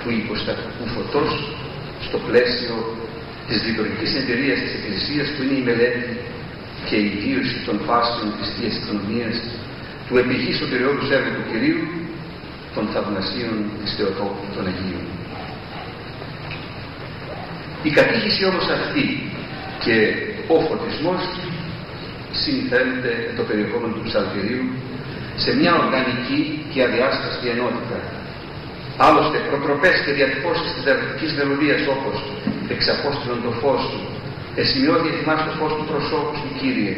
του 0.00 0.08
υποστατικού 0.22 0.84
φωτός 0.94 1.30
στο 2.06 2.18
πλαίσιο 2.26 2.76
της 3.48 3.58
λειτουργικής 3.66 4.10
εμπειρίας 4.20 4.58
της 4.64 4.72
Εκκλησίας 4.78 5.26
που 5.34 5.40
είναι 5.42 5.56
η 5.62 5.64
μελέτη 5.68 6.12
και 6.88 6.96
η 7.06 7.08
βίωση 7.22 7.58
των 7.66 7.76
φάσεων 7.86 8.28
της 8.38 8.48
Θείας 8.54 8.74
Οικονομίας 8.78 9.36
του 10.06 10.14
επιγή 10.22 10.52
σωτηριώδους 10.60 11.08
έργου 11.16 11.32
του 11.36 11.46
Κυρίου 11.50 11.82
των 12.74 12.84
θαυμασίων 12.92 13.54
της 13.80 13.90
Θεοτόπου 13.96 14.44
των 14.54 14.62
Αγίων. 14.70 15.06
Η 17.88 17.90
κατήχηση 17.98 18.42
όμως 18.50 18.66
αυτή 18.78 19.04
και 19.84 19.96
ο 20.54 20.56
φωτισμός 20.68 21.22
συνθέτεται 22.42 23.12
το 23.36 23.42
περιεχόμενο 23.48 23.92
του 23.96 24.04
ψαλτηρίου 24.08 24.66
σε 25.42 25.50
μια 25.58 25.72
οργανική 25.82 26.40
και 26.72 26.82
αδιάσταστη 26.86 27.46
ενότητα 27.54 27.98
Άλλωστε, 28.96 29.38
προτροπές 29.48 29.96
και 30.04 30.12
διατυπώσεις 30.12 30.72
της 30.74 30.82
δαρδικής 30.86 31.32
μελωδίας 31.38 31.82
όπως 31.94 32.16
«Εξαπόστηλον 32.74 33.42
το 33.46 33.50
φως 33.60 33.82
του», 33.90 34.00
«Εσημειώδη 34.62 35.08
ετοιμάς 35.12 35.40
το 35.46 35.52
φως 35.58 35.72
του 35.76 35.86
προσώπου 35.90 36.34
σου, 36.40 36.48
Κύριε», 36.60 36.94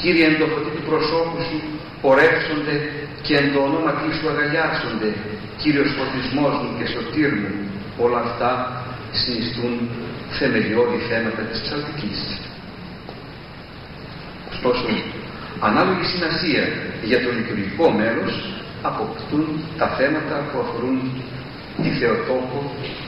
«Κύριε 0.00 0.24
εν 0.26 0.36
το 0.40 0.46
φωτί 0.52 0.70
του 0.76 0.84
προσώπου 0.88 1.38
σου 1.48 1.58
πορεύσονται 2.02 2.76
και 3.24 3.34
εν 3.40 3.46
το 3.52 3.58
ονόματί 3.68 4.08
σου 4.16 4.26
αγαλιάσονται, 4.32 5.10
Κύριος 5.62 5.90
φωτισμός 5.98 6.54
μου 6.60 6.70
και 6.78 6.86
σωτήρ 6.94 7.30
μου», 7.40 7.52
όλα 8.04 8.20
αυτά 8.26 8.50
συνιστούν 9.20 9.74
θεμελιώδη 10.38 10.98
θέματα 11.10 11.42
της 11.50 11.58
ψαλτικής. 11.64 12.20
Ωστόσο, 14.52 14.84
ανάλογη 15.68 16.04
σημασία 16.14 16.64
για 17.10 17.22
το 17.24 17.28
λειτουργικό 17.36 17.90
μέρος 18.00 18.32
αποκτούν 18.82 19.44
τα 19.78 19.88
θέματα 19.98 20.36
που 20.48 20.58
αφορούν 20.64 20.98
τη 21.82 21.90
Θεοτόκο 21.98 22.60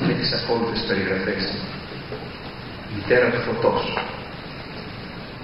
με 0.07 0.12
τις 0.18 0.33
ακόλουθες 0.33 0.85
περιγραφές. 0.88 1.42
Μητέρα 2.94 3.28
του 3.31 3.40
φωτός, 3.46 3.98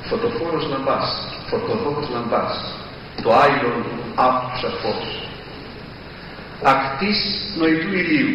φωτοφόρος 0.08 0.64
λαμπάς, 0.72 1.08
φωτοδόχος 1.48 2.08
λαμπάς, 2.14 2.54
το 3.22 3.28
άϊλον 3.42 3.84
άφουσα 4.14 4.70
φως. 4.80 5.06
Ακτής 6.62 7.20
νοητού 7.58 7.90
ηλίου, 8.00 8.32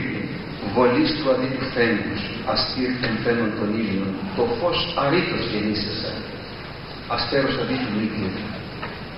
βολής 0.73 1.11
του 1.17 1.29
αδίτου 1.33 1.65
φαίνους, 1.73 2.21
αστήρθεν 2.53 3.15
φαίνων 3.23 3.51
των 3.59 3.69
ήλιων, 3.81 4.11
το 4.35 4.43
φως 4.59 4.77
αρήτως 5.05 5.41
γεννήσεσα, 5.51 6.11
αστέρος 7.15 7.55
αδίτου 7.61 7.91
λίκνη, 7.99 8.31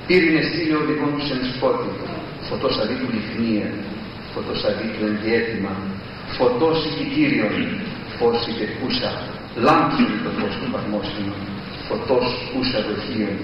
πύρινε 0.08 0.42
στήλιο 0.50 0.78
οδηγών 0.84 1.12
τους 1.18 1.30
εν 1.36 1.42
σπότη, 1.52 1.92
φωτός 2.48 2.76
αδίτου 2.82 3.08
λιχνία, 3.16 3.70
φωτός 4.34 4.60
αδίτου 4.70 5.02
ενδιέτημα, 5.12 5.74
φωτός 6.38 6.78
οικητήριον, 6.88 7.56
φως 8.18 8.38
υπεκούσα, 8.52 9.12
λάμψον 9.56 10.12
το 10.24 10.30
φως 10.40 10.54
του 10.60 10.70
παγμόσυνου, 10.74 11.36
φωτός 11.88 12.28
ούσα 12.56 12.80
δοχείων, 12.88 13.38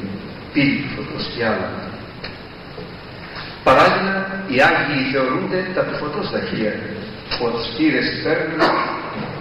πύλη 0.53 0.85
φωτός 0.95 1.23
και 1.33 1.45
άλλα. 1.45 1.69
Παράλληλα, 3.63 4.15
οι 4.51 4.57
Άγιοι 4.69 5.01
θεωρούνται 5.11 5.59
τα 5.75 5.81
του 5.87 5.95
φωτός 6.01 6.27
δαχεία, 6.33 6.73
φωτστήρες 7.37 8.07
παίρνουν, 8.23 8.61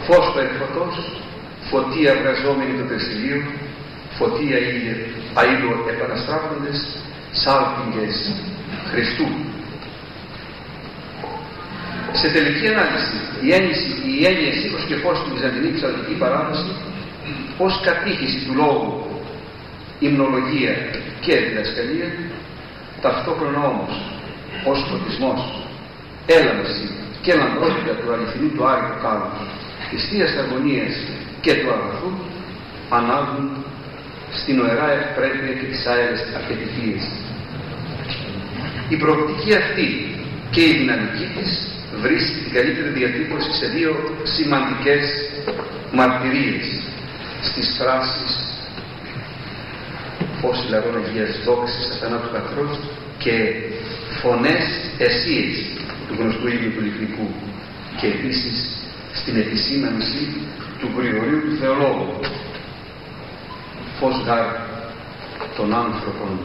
φως 0.06 0.26
περί 0.34 0.52
φωτός, 0.60 0.94
φωτία 1.70 2.12
βγαζόμενη 2.20 2.74
του 2.78 2.86
τεσσιλίου, 2.90 3.42
φωτία 4.18 4.56
αήλου 5.40 5.72
επαναστράφοντες, 5.92 6.78
σάλπιγγες 7.42 8.16
Χριστού. 8.90 9.28
Σε 12.12 12.28
τελική 12.30 12.66
ανάλυση, 12.68 13.18
η 13.46 13.48
έννοια, 13.56 13.76
η 14.18 14.24
έννοια 14.30 14.52
ήχος 14.64 14.84
και 14.88 14.96
φως 15.02 15.18
του 15.22 15.30
Βυζαντινή 15.34 15.70
ψαλτική 15.76 16.14
παράδοση 16.22 16.70
ως 17.58 17.80
κατήχηση 17.84 18.38
του 18.46 18.54
λόγου, 18.60 18.90
υμνολογία 19.98 20.74
και 21.24 21.34
διδασκαλία, 21.36 22.08
ταυτόχρονα 23.00 23.60
όμως 23.72 23.92
ως 24.64 24.78
φωτισμός, 24.88 25.40
έλαμψη 26.26 26.86
και 27.22 27.34
λαμπρότητα 27.34 27.92
του 27.98 28.12
αληθινού 28.12 28.50
του 28.56 28.64
Άγιου 28.72 28.96
Κάλου, 29.02 29.30
της 29.90 30.02
Θείας 30.08 30.32
Αρμονίας 30.40 30.94
και 31.40 31.52
του 31.54 31.68
αγαθού, 31.74 32.10
ανάβουν 32.98 33.64
στην 34.40 34.60
οερά 34.60 34.88
ευπρέπεια 34.98 35.52
και 35.58 35.66
τις 35.72 35.86
άερες 35.86 36.22
αρχιτεκτίες. 36.38 37.02
Η 38.88 38.96
προοπτική 38.96 39.54
αυτή 39.54 39.88
και 40.50 40.62
η 40.70 40.72
δυναμική 40.80 41.26
της 41.34 41.50
βρίσκει 41.96 42.38
την 42.44 42.52
καλύτερη 42.52 42.88
διατύπωση 42.88 43.52
σε 43.52 43.66
δύο 43.66 43.92
σημαντικές 44.22 45.02
μαρτυρίες 45.92 46.66
στις 47.42 47.76
φράσεις 47.78 48.32
«Φως 50.40 50.66
λαγών 50.70 51.04
Αγίας 51.04 51.44
δόξης 51.44 51.90
αθανάτου 51.90 52.32
καθρός» 52.32 52.78
και 53.18 53.34
«Φωνές 54.20 54.64
εσείς» 54.98 55.56
του 56.08 56.14
γνωστού 56.18 56.48
ύμνου 56.48 56.70
του 56.74 56.80
Λυκνικού 56.80 57.28
και 58.00 58.06
επίσης 58.06 58.56
στην 59.12 59.36
επισήμανση 59.36 60.22
του 60.78 60.88
Γρηγορίου 60.96 61.40
του 61.40 61.56
Θεολόγου. 61.60 62.20
«Φως 63.98 64.22
γάρ 64.26 64.46
των 65.56 65.74
άνθρωπων 65.74 66.38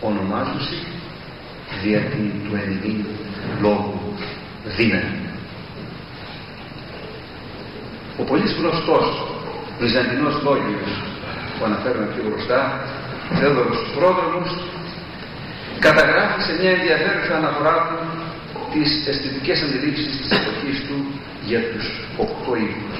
ονομάζουσι 0.00 0.78
δια 1.82 2.00
την 2.00 2.32
του 2.44 2.54
ενδύ 2.64 3.04
λόγου 3.60 3.93
δύναμη». 4.64 5.18
Ο 8.20 8.22
πολύ 8.22 8.48
γνωστός 8.58 9.06
Βυζαντινός 9.80 10.42
λόγιος 10.42 10.90
που 11.58 11.64
αναφέρουμε 11.64 12.06
πιο 12.14 12.22
μπροστά, 12.28 12.60
Θεόδωρος 13.38 13.78
Πρόδρομος, 13.94 14.50
καταγράφει 15.78 16.40
σε 16.46 16.52
μια 16.60 16.70
ενδιαφέρουσα 16.70 17.36
αναφορά 17.36 17.76
του 17.88 17.98
τις 18.72 19.06
αισθητικές 19.06 19.62
αντιλήψεις 19.62 20.16
της 20.16 20.30
εποχής 20.38 20.78
του 20.88 20.96
για 21.48 21.60
τους 21.70 21.86
οκτώ 22.16 22.52
οίκους. 22.56 22.98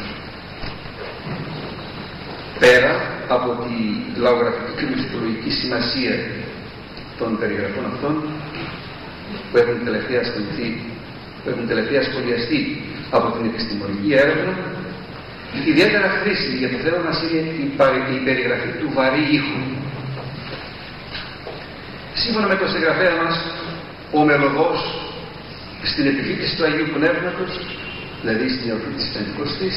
Πέρα 2.58 2.92
από 3.28 3.48
τη 3.62 3.76
λαογραφική 4.20 4.72
και 4.78 4.86
μυθολογική 4.90 5.50
σημασία 5.50 6.14
των 7.18 7.38
περιγραφών 7.38 7.84
αυτών 7.92 8.14
που 9.50 9.56
έχουν 9.56 9.84
τελευταία 9.84 10.20
ασχοληθεί, 10.20 10.68
που 11.44 11.50
έχουν 11.50 11.66
τελευταία 11.66 12.02
σχολιαστεί 12.02 12.60
από 13.10 13.26
την 13.34 13.44
επιστημονική 13.50 14.12
έρευνα, 14.22 14.52
Ιδιαίτερα 15.62 16.08
χρήσιμη 16.20 16.56
για 16.62 16.70
το 16.72 16.78
θέμα 16.84 17.00
μας 17.06 17.18
είναι 17.22 17.52
η 18.16 18.20
περιγραφή 18.26 18.70
του 18.80 18.88
βαρύ 18.96 19.24
ήχου. 19.38 19.60
Σύμφωνα 22.22 22.46
με 22.46 22.56
τον 22.60 22.68
συγγραφέα 22.72 23.14
μας, 23.22 23.34
ο 24.12 24.20
μελωδός 24.28 24.80
στην 25.90 26.06
επιφύτηση 26.06 26.56
του 26.56 26.64
Αγίου 26.64 26.88
Πνεύματος, 26.96 27.52
δηλαδή 28.20 28.46
στην 28.54 28.70
εορτή 28.70 28.90
της 28.98 29.10
Πεντηκοστής, 29.12 29.76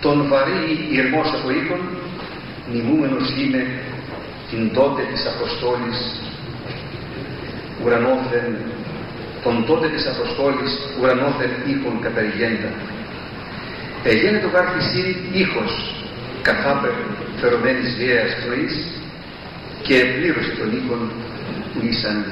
τον 0.00 0.28
βαρύ 0.28 0.64
ηρμός 0.98 1.28
από 1.36 1.50
οίκων, 1.50 1.80
νημούμενος 2.72 3.26
είναι 3.40 3.62
την 4.50 4.72
τότε 4.74 5.02
της 5.12 5.22
Αποστόλης 5.32 5.98
ουρανόθεν, 7.82 8.46
τον 9.42 9.64
τότε 9.66 9.88
της 9.88 10.06
Αποστόλης 10.06 10.72
ουρανόθεν 11.00 11.50
οίκων 11.66 12.00
καταριγέντα 12.00 12.70
Έγινε 14.04 14.38
το 14.38 14.50
βάρκισι 14.50 15.16
ήχος 15.32 15.72
καθάπερ 16.42 16.92
φερωμένης 17.40 17.94
βίαιας 17.98 18.32
πνοής 18.40 18.74
και 19.82 19.96
πλήρωσε 20.14 20.52
τον 20.58 20.68
οίκον 20.76 21.10
που 21.72 21.80
ήσαν 21.90 22.24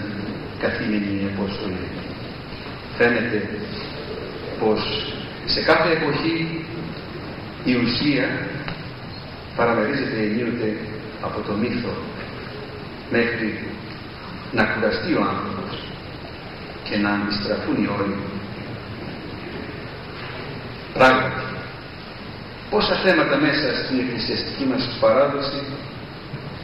καθήμενοι 0.59 1.30
Απόστολοι. 1.32 1.87
Φαίνεται 2.97 3.49
πως 4.61 4.80
σε 5.47 5.61
κάθε 5.61 5.91
εποχή 5.93 6.64
η 7.64 7.74
ουσία 7.74 8.26
παραμερίζεται 9.57 10.18
ενίοτε 10.28 10.76
από 11.22 11.41
το 11.47 11.53
μύθο 11.53 11.95
μέχρι 13.11 13.64
να 14.53 14.64
κουραστεί 14.64 15.12
ο 15.14 15.20
άνθρωπος 15.20 15.60
και 16.91 16.97
να 16.97 17.11
αντιστραφούν 17.11 17.76
οι 17.82 17.88
όροι. 17.99 18.16
Πράγματι, 20.93 21.43
πόσα 22.70 22.95
θέματα 23.05 23.36
μέσα 23.36 23.68
στην 23.84 23.99
εκκλησιαστική 23.99 24.64
μας 24.64 24.97
παράδοση 25.01 25.62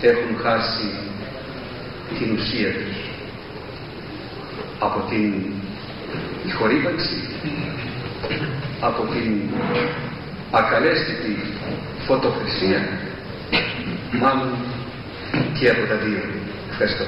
έχουν 0.01 0.37
χάσει 0.43 0.89
την 2.19 2.29
ουσία 2.37 2.73
τους 2.73 2.97
από 4.79 5.01
την 5.11 5.53
ηχορύπανση 6.47 7.19
από 8.81 9.03
την 9.03 9.51
ακαλέστητη 10.51 11.37
φωτοκρισία 12.07 12.89
μάλλον 14.13 14.55
και 15.59 15.71
από 15.71 15.87
τα 15.87 15.97
δύο. 15.97 16.21
Ευχαριστώ. 16.71 17.05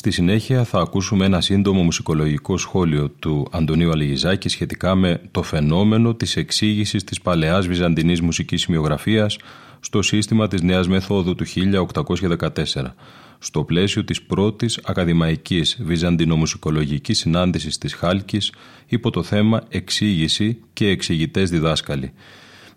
Στη 0.00 0.10
συνέχεια 0.10 0.64
θα 0.64 0.80
ακούσουμε 0.80 1.24
ένα 1.24 1.40
σύντομο 1.40 1.82
μουσικολογικό 1.82 2.56
σχόλιο 2.56 3.10
του 3.10 3.46
Αντωνίου 3.50 3.90
Αλιγιζάκη 3.90 4.48
σχετικά 4.48 4.94
με 4.94 5.20
το 5.30 5.42
φαινόμενο 5.42 6.14
της 6.14 6.36
εξήγησης 6.36 7.04
της 7.04 7.20
παλαιάς 7.20 7.66
βυζαντινής 7.66 8.20
μουσικής 8.20 8.62
σημειογραφίας 8.62 9.38
στο 9.80 10.02
σύστημα 10.02 10.48
της 10.48 10.62
νέας 10.62 10.88
μεθόδου 10.88 11.34
του 11.34 11.44
1814 11.44 12.94
στο 13.42 13.64
πλαίσιο 13.64 14.04
της 14.04 14.22
πρώτης 14.22 14.80
ακαδημαϊκής 14.84 15.78
βυζαντινομουσικολογικής 15.82 17.18
συνάντησης 17.18 17.78
της 17.78 17.94
Χάλκης 17.94 18.52
υπό 18.86 19.10
το 19.10 19.22
θέμα 19.22 19.62
«Εξήγηση 19.68 20.58
και 20.72 20.88
εξηγητές 20.88 21.50
διδάσκαλοι» 21.50 22.12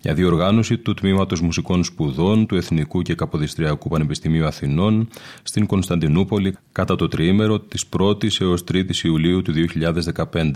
για 0.01 0.13
διοργάνωση 0.13 0.77
του 0.77 0.93
Τμήματος 0.93 1.41
Μουσικών 1.41 1.83
Σπουδών 1.83 2.45
του 2.45 2.55
Εθνικού 2.55 3.01
και 3.01 3.15
Καποδιστριακού 3.15 3.89
Πανεπιστημίου 3.89 4.45
Αθηνών 4.45 5.07
στην 5.43 5.65
Κωνσταντινούπολη 5.65 6.57
κατά 6.71 6.95
το 6.95 7.07
τριήμερο 7.07 7.59
της 7.59 7.85
1ης 7.97 8.41
έως 8.41 8.63
3ης 8.71 9.03
Ιουλίου 9.03 9.41
του 9.41 9.53
2015. 10.31 10.51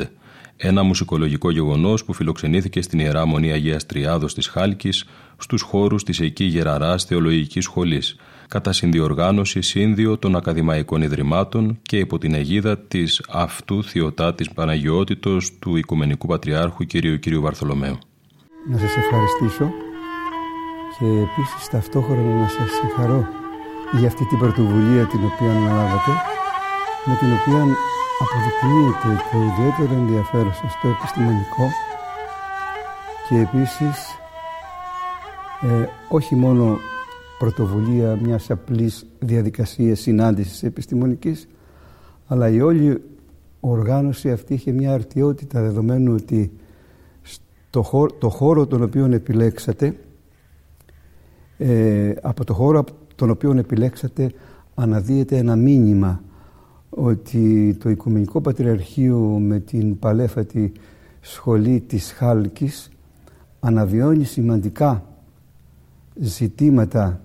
Ένα 0.57 0.83
μουσικολογικό 0.83 1.51
γεγονός 1.51 2.05
που 2.05 2.13
φιλοξενήθηκε 2.13 2.81
στην 2.81 2.99
Ιερά 2.99 3.25
Μονή 3.25 3.51
Αγίας 3.51 3.85
Τριάδος 3.85 4.33
της 4.33 4.47
Χάλκης 4.47 5.05
στους 5.37 5.61
χώρους 5.61 6.03
της 6.03 6.19
εκεί 6.19 6.43
Γεραράς 6.43 7.03
Θεολογικής 7.03 7.63
Σχολής 7.63 8.15
κατά 8.47 8.73
συνδιοργάνωση 8.73 9.61
σύνδιο 9.61 10.17
των 10.17 10.35
ακαδημαϊκών 10.35 11.01
ιδρυμάτων 11.01 11.79
και 11.81 11.97
υπό 11.97 12.17
την 12.17 12.33
αιγίδα 12.33 12.77
της 12.77 13.21
αυτού 13.29 13.83
θειοτάτης 13.83 14.49
Παναγιώτητος 14.49 15.57
του 15.59 15.75
Οικουμενικού 15.75 16.27
Πατριάρχου 16.27 16.85
κ. 16.85 17.19
κ. 17.19 17.33
Βαρθολομαίου 17.39 17.97
να 18.69 18.77
σας 18.77 18.97
ευχαριστήσω 18.97 19.65
και 20.97 21.05
επίσης 21.05 21.67
ταυτόχρονα 21.71 22.33
να 22.41 22.47
σας 22.47 22.69
συγχαρώ 22.71 23.27
για 23.91 24.07
αυτή 24.07 24.25
την 24.25 24.37
πρωτοβουλία 24.37 25.05
την 25.05 25.19
οποία 25.25 25.51
αναλάβατε 25.51 26.11
με 27.05 27.15
την 27.19 27.29
οποία 27.37 27.61
αποδεικνύεται 28.21 29.23
το 29.31 29.37
ιδιαίτερο 29.49 29.93
ενδιαφέρον 30.01 30.53
σας 30.53 30.71
στο 30.71 30.87
επιστημονικό 30.87 31.65
και 33.27 33.35
επίσης 33.35 34.19
ε, 35.61 35.85
όχι 36.07 36.35
μόνο 36.35 36.79
πρωτοβουλία 37.39 38.19
μιας 38.21 38.51
απλής 38.51 39.05
διαδικασίας 39.19 39.99
συνάντησης 39.99 40.63
επιστημονικής 40.63 41.47
αλλά 42.27 42.49
η 42.49 42.61
όλη 42.61 43.01
οργάνωση 43.59 44.31
αυτή 44.31 44.53
είχε 44.53 44.71
μια 44.71 44.93
αρτιότητα 44.93 45.61
δεδομένου 45.61 46.13
ότι 46.13 46.51
το 47.69 47.81
χώρο, 47.81 48.11
το 48.19 48.29
χώρο 48.29 48.67
τον 48.67 48.83
οποίο 48.83 49.05
επιλέξατε 49.05 49.95
ε, 51.57 52.13
από 52.21 52.43
το 52.43 52.53
χώρο 52.53 52.83
τον 53.15 53.29
οποίο 53.29 53.51
επιλέξατε 53.57 54.31
αναδύεται 54.75 55.37
ένα 55.37 55.55
μήνυμα 55.55 56.21
ότι 56.89 57.75
το 57.79 57.89
Οικουμενικό 57.89 58.41
Πατριαρχείο 58.41 59.17
με 59.19 59.59
την 59.59 59.99
παλέφατη 59.99 60.71
σχολή 61.21 61.79
της 61.79 62.11
Χάλκης 62.11 62.89
αναβιώνει 63.59 64.23
σημαντικά 64.23 65.03
ζητήματα 66.15 67.21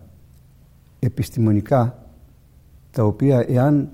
επιστημονικά 1.05 2.07
τα 2.91 3.05
οποία 3.05 3.45
εάν 3.49 3.89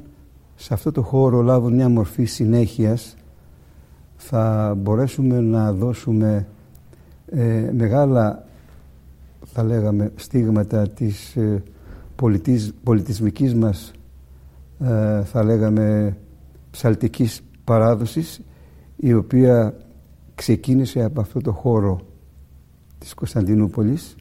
σε 0.54 0.74
αυτό 0.74 0.92
το 0.92 1.02
χώρο 1.02 1.42
λάβουν 1.42 1.74
μια 1.74 1.88
μορφή 1.88 2.24
συνέχειας 2.24 3.16
θα 4.16 4.74
μπορέσουμε 4.78 5.40
να 5.40 5.72
δώσουμε 5.72 6.46
ε, 7.26 7.70
μεγάλα 7.72 8.46
θα 9.44 9.62
λέγαμε 9.62 10.12
στίγματα 10.16 10.88
της 10.88 11.36
ε, 11.36 11.62
πολιτισ, 12.16 12.72
πολιτισμικής 12.82 13.54
μας 13.54 13.92
ε, 14.80 15.22
θα 15.24 15.44
λέγαμε 15.44 16.16
ψαλτικής 16.70 17.40
παράδοσης 17.64 18.40
η 18.96 19.14
οποία 19.14 19.74
ξεκίνησε 20.34 21.02
από 21.02 21.20
αυτό 21.20 21.40
το 21.40 21.52
χώρο 21.52 22.00
της 22.98 23.14
Κωνσταντινούπολης 23.14 24.16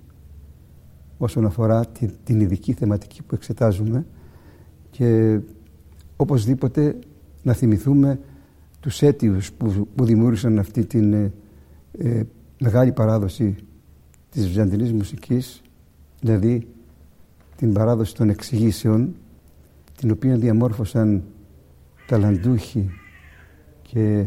όσον 1.17 1.45
αφορά 1.45 1.85
την, 1.85 2.11
την 2.23 2.39
ειδική 2.39 2.73
θεματική 2.73 3.23
που 3.23 3.35
εξετάζουμε 3.35 4.05
και 4.89 5.39
οπωσδήποτε 6.15 6.99
να 7.43 7.53
θυμηθούμε 7.53 8.19
τους 8.79 9.01
αίτιους 9.01 9.51
που, 9.51 9.87
που 9.95 10.05
δημιούργησαν 10.05 10.59
αυτή 10.59 10.85
την 10.85 11.13
ε, 11.13 11.33
ε, 11.97 12.23
μεγάλη 12.59 12.91
παράδοση 12.91 13.55
της 14.29 14.47
βυζαντινής 14.47 14.93
μουσικής 14.93 15.61
δηλαδή 16.21 16.67
την 17.55 17.73
παράδοση 17.73 18.15
των 18.15 18.29
εξηγήσεων 18.29 19.15
την 19.97 20.11
οποία 20.11 20.35
διαμόρφωσαν 20.37 21.23
ταλαντούχοι 22.07 22.89
και 23.81 24.25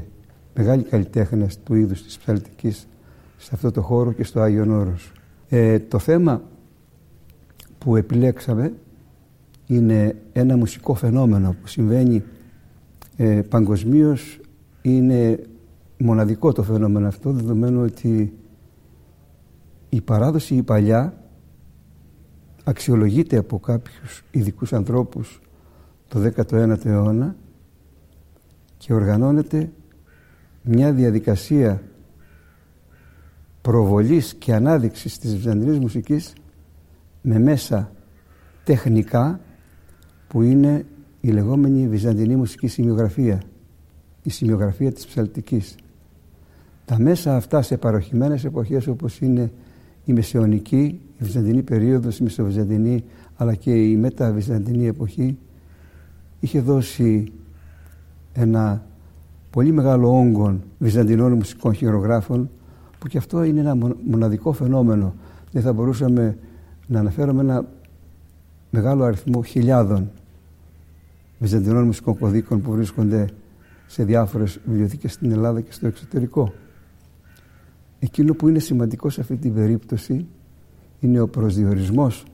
μεγάλοι 0.55 0.83
καλλιτέχνες 0.83 1.59
του 1.63 1.75
είδους 1.75 2.03
της 2.03 2.19
ψαλτικής 2.19 2.89
σε 3.37 3.51
αυτό 3.53 3.71
το 3.71 3.83
χώρο 3.83 4.13
και 4.13 4.25
στο 4.25 4.41
Άγιον 4.41 4.71
Όρος. 4.71 5.13
Ε, 5.49 5.79
το 5.79 5.99
θέμα 5.99 6.43
που 7.81 7.97
επιλέξαμε 7.97 8.73
είναι 9.67 10.17
ένα 10.33 10.57
μουσικό 10.57 10.95
φαινόμενο 10.95 11.57
που 11.61 11.67
συμβαίνει 11.67 12.23
ε, 13.17 13.41
Παγκοσμίως. 13.49 14.41
Είναι 14.83 15.41
μοναδικό 15.99 16.53
το 16.53 16.63
φαινόμενο 16.63 17.07
αυτό 17.07 17.33
δεδομένου 17.33 17.83
ότι 17.83 18.33
η 19.89 20.01
παράδοση 20.01 20.55
η 20.55 20.63
παλιά 20.63 21.15
αξιολογείται 22.65 23.37
από 23.37 23.59
κάποιους 23.59 24.25
ειδικούς 24.31 24.73
ανθρώπους 24.73 25.41
το 26.09 26.33
19ο 26.37 26.85
αιώνα 26.85 27.37
και 28.77 28.95
οργανώνεται 28.95 29.71
μια 30.63 30.93
διαδικασία 30.93 31.83
προβολής 33.61 34.35
και 34.35 34.55
ανάδειξης 34.55 35.19
της 35.19 35.37
βυζαντινής 35.37 35.79
μουσικής 35.79 36.33
με 37.23 37.39
μέσα 37.39 37.93
τεχνικά 38.65 39.41
που 40.29 40.43
είναι 40.43 40.85
η 41.21 41.31
λεγόμενη 41.31 41.89
βυζαντινή 41.89 42.37
μουσική 42.37 42.69
σημειογραφία, 42.69 43.43
η 44.23 44.31
σημειογραφία 44.31 44.93
της 44.93 45.07
ψαλτικής. 45.07 45.75
Τα 46.85 46.99
μέσα 46.99 47.37
αυτά 47.37 47.63
σε 47.63 47.77
παροχημένες 47.77 48.45
εποχές 48.45 48.87
όπως 48.87 49.21
είναι 49.21 49.53
η 50.05 50.13
μεσαιωνική, 50.13 51.01
η 51.19 51.25
βυζαντινή 51.25 51.63
περίοδος, 51.63 52.19
η 52.19 52.23
μεσοβυζαντινή 52.23 53.05
αλλά 53.37 53.55
και 53.55 53.91
η 53.91 53.97
μεταβυζαντινή 53.97 54.87
εποχή 54.87 55.39
είχε 56.41 56.61
δώσει 56.61 57.33
ένα 58.33 58.87
πολύ 59.51 59.73
μεγάλο 59.73 60.19
όγκο 60.19 60.59
βυζαντινών 60.79 61.33
μουσικών 61.33 61.75
χειρογράφων 61.75 62.51
που 62.99 63.09
και 63.09 63.19
αυτό 63.19 63.43
είναι 63.43 63.61
ένα 63.61 63.77
μοναδικό 64.07 64.53
φαινόμενο. 64.53 65.15
Δεν 65.53 65.63
θα 65.63 65.73
μπορούσαμε 65.73 66.39
να 66.91 66.99
αναφέρουμε 66.99 67.41
ένα 67.41 67.65
μεγάλο 68.71 69.05
αριθμό 69.05 69.43
χιλιάδων 69.43 70.11
βυζαντινών 71.39 71.85
μουσικών 71.85 72.19
κωδίκων 72.19 72.61
που 72.61 72.73
βρίσκονται 72.73 73.29
σε 73.87 74.05
διάφορες 74.05 74.61
βιβλιοθήκες 74.65 75.13
στην 75.13 75.31
Ελλάδα 75.31 75.61
και 75.61 75.73
στο 75.73 75.87
εξωτερικό. 75.87 76.53
Εκείνο 77.99 78.35
που 78.35 78.49
είναι 78.49 78.59
σημαντικό 78.59 79.11
σε 79.11 79.21
αυτή 79.21 79.37
την 79.37 79.55
περίπτωση 79.55 80.27
είναι 81.01 81.21
ο 81.21 81.29
προσδιορισμός 81.29 82.25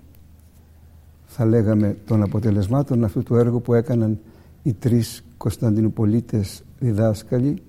θα 1.27 1.45
λέγαμε 1.45 1.97
των 2.07 2.23
αποτελεσμάτων 2.23 3.05
αυτού 3.05 3.23
του 3.23 3.35
έργου 3.35 3.63
που 3.63 3.75
έκαναν 3.75 4.19
οι 4.63 4.73
τρεις 4.73 5.25
Κωνσταντινουπολίτες 5.37 6.65
διδάσκαλοι 6.79 7.63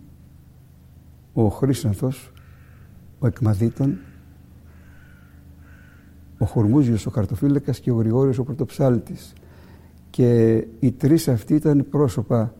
ο 1.33 1.47
Χρήσανθος, 1.47 2.31
ο 3.19 3.27
Εκμαδίτων, 3.27 3.97
ο 6.37 6.45
Χορμούζιος 6.45 7.05
ο 7.05 7.09
Καρτοφύλακας 7.09 7.79
και 7.79 7.91
ο 7.91 7.95
Γρηγόριος 7.95 8.37
ο 8.37 8.43
Πρωτοψάλτης. 8.43 9.33
Και 10.09 10.53
οι 10.79 10.91
τρεις 10.91 11.27
αυτοί 11.27 11.53
ήταν 11.53 11.85
πρόσωπα 11.89 12.53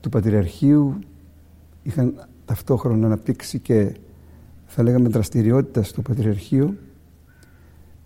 του 0.00 0.08
Πατριαρχείου 0.08 0.98
είχαν 1.82 2.26
ταυτόχρονα 2.44 3.06
αναπτύξει 3.06 3.58
και 3.58 3.94
θα 4.66 4.82
λέγαμε 4.82 5.08
δραστηριότητα 5.08 5.82
στο 5.82 6.02
Πατριαρχείο. 6.02 6.74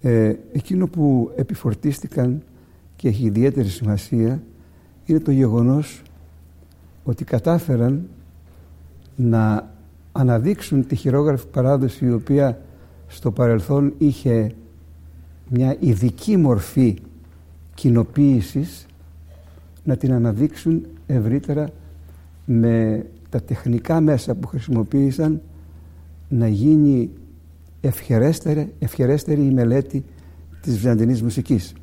Ε, 0.00 0.34
εκείνο 0.52 0.86
που 0.86 1.32
επιφορτίστηκαν 1.36 2.42
και 2.96 3.08
έχει 3.08 3.24
ιδιαίτερη 3.24 3.68
σημασία 3.68 4.42
είναι 5.04 5.20
το 5.20 5.30
γεγονός 5.30 6.02
ότι 7.04 7.24
κατάφεραν 7.24 8.08
να 9.16 9.70
αναδείξουν 10.12 10.86
τη 10.86 10.94
χειρόγραφη 10.94 11.46
παράδοση 11.46 12.06
η 12.06 12.12
οποία 12.12 12.60
στο 13.06 13.30
παρελθόν 13.32 13.94
είχε 13.98 14.54
μια 15.54 15.76
ειδική 15.80 16.36
μορφή 16.36 16.96
κοινοποίησης 17.74 18.86
να 19.84 19.96
την 19.96 20.12
αναδείξουν 20.12 20.86
ευρύτερα 21.06 21.68
με 22.44 23.06
τα 23.28 23.42
τεχνικά 23.42 24.00
μέσα 24.00 24.34
που 24.34 24.48
χρησιμοποίησαν 24.48 25.40
να 26.28 26.48
γίνει 26.48 27.10
ευχερέστερη, 27.80 28.72
ευχερέστερη 28.78 29.42
η 29.42 29.50
μελέτη 29.50 30.04
της 30.60 30.74
βυζαντινής 30.74 31.22
μουσικής. 31.22 31.74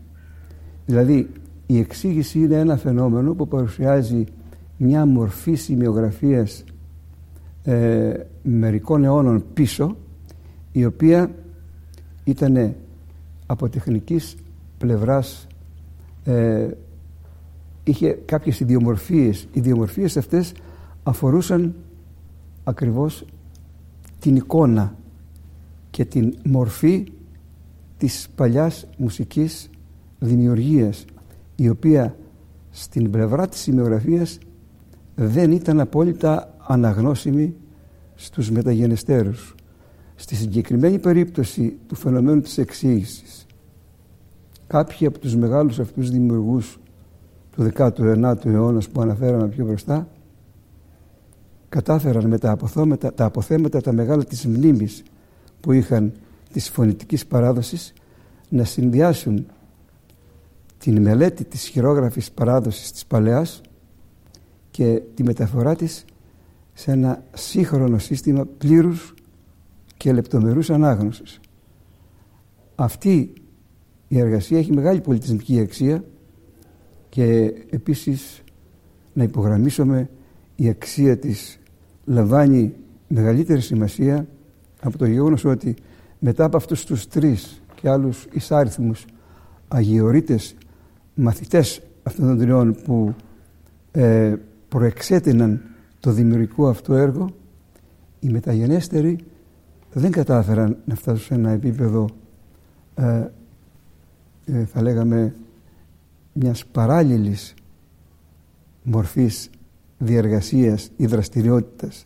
Δηλαδή 0.86 1.30
η 1.66 1.78
εξήγηση 1.78 2.40
είναι 2.40 2.56
ένα 2.56 2.78
φαινόμενο 2.78 3.34
που 3.34 3.48
παρουσιάζει 3.48 4.24
μια 4.78 5.06
μορφή 5.06 5.54
σημειογραφίας 5.54 6.64
ε, 7.64 8.14
μερικών 8.44 9.04
αιώνων 9.04 9.44
πίσω 9.54 9.98
η 10.72 10.86
οποία 10.86 11.32
ήταν 12.24 12.76
από 13.52 13.70
τεχνικής 13.70 14.36
πλευράς 14.78 15.48
ε, 16.24 16.68
είχε 17.84 18.10
κάποιες 18.26 18.60
ιδιομορφίες. 18.60 19.42
Οι 19.42 19.48
ιδιομορφίες 19.54 20.18
αυτές 20.18 20.54
αφορούσαν 21.04 21.76
ακριβώς 22.64 23.26
την 24.20 24.36
εικόνα 24.36 24.96
και 25.90 26.06
την 26.06 26.34
μορφή 26.46 27.12
της 27.98 28.28
παλιάς 28.36 28.88
μουσικής 28.98 29.70
δημιουργίας 30.20 31.06
η 31.56 31.70
οποία 31.70 32.16
στην 32.70 33.12
πλευρά 33.12 33.48
της 33.48 33.60
σημειογραφίας 33.60 34.38
δεν 35.16 35.52
ήταν 35.52 35.80
απόλυτα 35.80 36.56
αναγνώσιμη 36.68 37.56
στους 38.16 38.52
μεταγενεστέρους. 38.52 39.56
Στη 40.22 40.36
συγκεκριμένη 40.36 41.00
περίπτωση 41.00 41.78
του 41.88 41.96
φαινομένου 41.96 42.42
της 42.42 42.58
εξήγησης 42.58 43.46
κάποιοι 44.68 45.08
από 45.08 45.20
τους 45.20 45.36
μεγάλους 45.36 45.80
αυτούς 45.80 46.10
δημιουργούς 46.10 46.80
του 47.52 47.72
19ου 47.76 48.46
αιώνα 48.46 48.82
που 48.94 49.02
αναφέραμε 49.02 49.48
πιο 49.48 49.66
μπροστά 49.66 50.08
κατάφεραν 51.70 52.28
με 52.28 52.38
τα 52.38 52.52
αποθέματα, 52.52 53.14
τα 53.14 53.26
αποθέματα 53.26 53.82
τα 53.82 53.92
μεγάλα 53.92 54.24
της 54.24 54.46
μνήμης 54.46 55.04
που 55.60 55.72
είχαν 55.72 56.14
της 56.54 56.70
φωνητικής 56.70 57.26
παράδοσης 57.26 57.94
να 58.50 58.64
συνδυάσουν 58.64 59.46
την 60.78 61.02
μελέτη 61.02 61.44
της 61.44 61.68
χειρόγραφης 61.68 62.32
παράδοσης 62.32 62.92
της 62.92 63.06
Παλαιάς 63.06 63.62
και 64.72 65.02
τη 65.14 65.24
μεταφορά 65.24 65.76
της 65.76 66.06
σε 66.74 66.92
ένα 66.92 67.24
σύγχρονο 67.34 67.98
σύστημα 67.98 68.46
πλήρους 68.58 69.14
και 70.00 70.14
λεπτομερούς 70.14 70.70
ανάγνωσης. 70.70 71.40
Αυτή 72.76 73.34
η 74.08 74.20
εργασία 74.20 74.58
έχει 74.58 74.74
μεγάλη 74.74 75.02
πολιτισμική 75.02 75.60
αξία 75.60 76.04
και 77.10 77.54
επίσης 77.70 78.44
να 79.14 79.24
υπογραμμίσουμε 79.24 80.10
η 80.56 80.70
αξία 80.70 81.18
της 81.18 81.60
λαμβάνει 82.06 82.74
μεγαλύτερη 83.08 83.62
σημασία 83.62 84.28
από 84.82 84.98
το 84.98 85.06
γεγονός 85.06 85.46
ότι 85.46 85.76
μετά 86.20 86.44
από 86.44 86.58
αυτούς 86.58 86.86
τους 86.86 87.08
τρεις 87.08 87.62
και 87.76 87.90
άλλους 87.90 88.28
εισάριθμους 88.32 89.06
αγιορείτες 89.68 90.56
μαθητές 91.14 91.82
αυτών 92.04 92.26
των 92.28 92.38
τριών 92.38 92.76
που 92.84 93.16
ε, 93.92 94.36
προεξέτειναν 94.70 95.62
το 96.00 96.12
δημιουργικό 96.12 96.68
αυτό 96.68 96.94
έργο 96.94 97.30
οι 98.20 98.30
μεταγενέστεροι 98.30 99.18
δεν 99.94 100.12
κατάφεραν 100.12 100.78
να 100.86 100.96
φτάσουν 100.96 101.26
σε 101.26 101.34
ένα 101.34 101.50
επίπεδο 101.50 102.10
ε, 102.96 103.28
ε, 104.46 104.66
θα 104.66 104.82
λέγαμε 104.82 105.36
μιας 106.34 106.66
παράλληλης 106.66 107.54
μορφής 108.84 109.50
διεργασίας 109.98 110.92
ή 110.96 111.06
δραστηριότητας. 111.06 112.06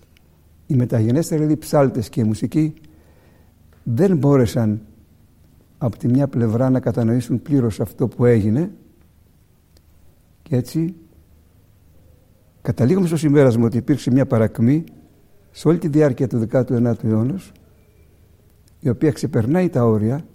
Οι 0.68 0.76
μεταγενέστεροι 0.76 1.42
δηλαδή 1.42 1.60
ψάλτες 1.60 2.10
και 2.10 2.22
η 2.22 2.24
μουσική 2.24 2.74
δεν 3.84 4.18
μπόρεσαν 4.18 4.82
από 5.78 5.98
τη 5.98 6.08
μια 6.08 6.28
πλευρά 6.28 6.70
να 6.70 6.80
κατανοήσουν 6.80 7.42
πλήρως 7.42 7.80
αυτό 7.80 8.08
που 8.08 8.26
έγινε 8.26 8.72
και 10.42 10.56
έτσι 10.56 10.96
καταλήγουμε 12.62 13.08
στο 13.08 13.18
συμπέρασμα 13.18 13.66
ότι 13.66 13.78
υπήρξε 13.78 14.12
μια 14.12 14.26
παρακμή 14.26 14.84
σε 15.52 15.68
όλη 15.68 15.78
τη 15.78 15.88
διάρκεια 15.88 16.28
του 16.28 16.48
19ου 16.52 17.04
αιώνα 17.04 17.40
η 18.84 18.90
οποία 18.90 19.12
ξεπερνάει 19.12 19.70
τα 19.70 19.86
όρια 19.86 20.26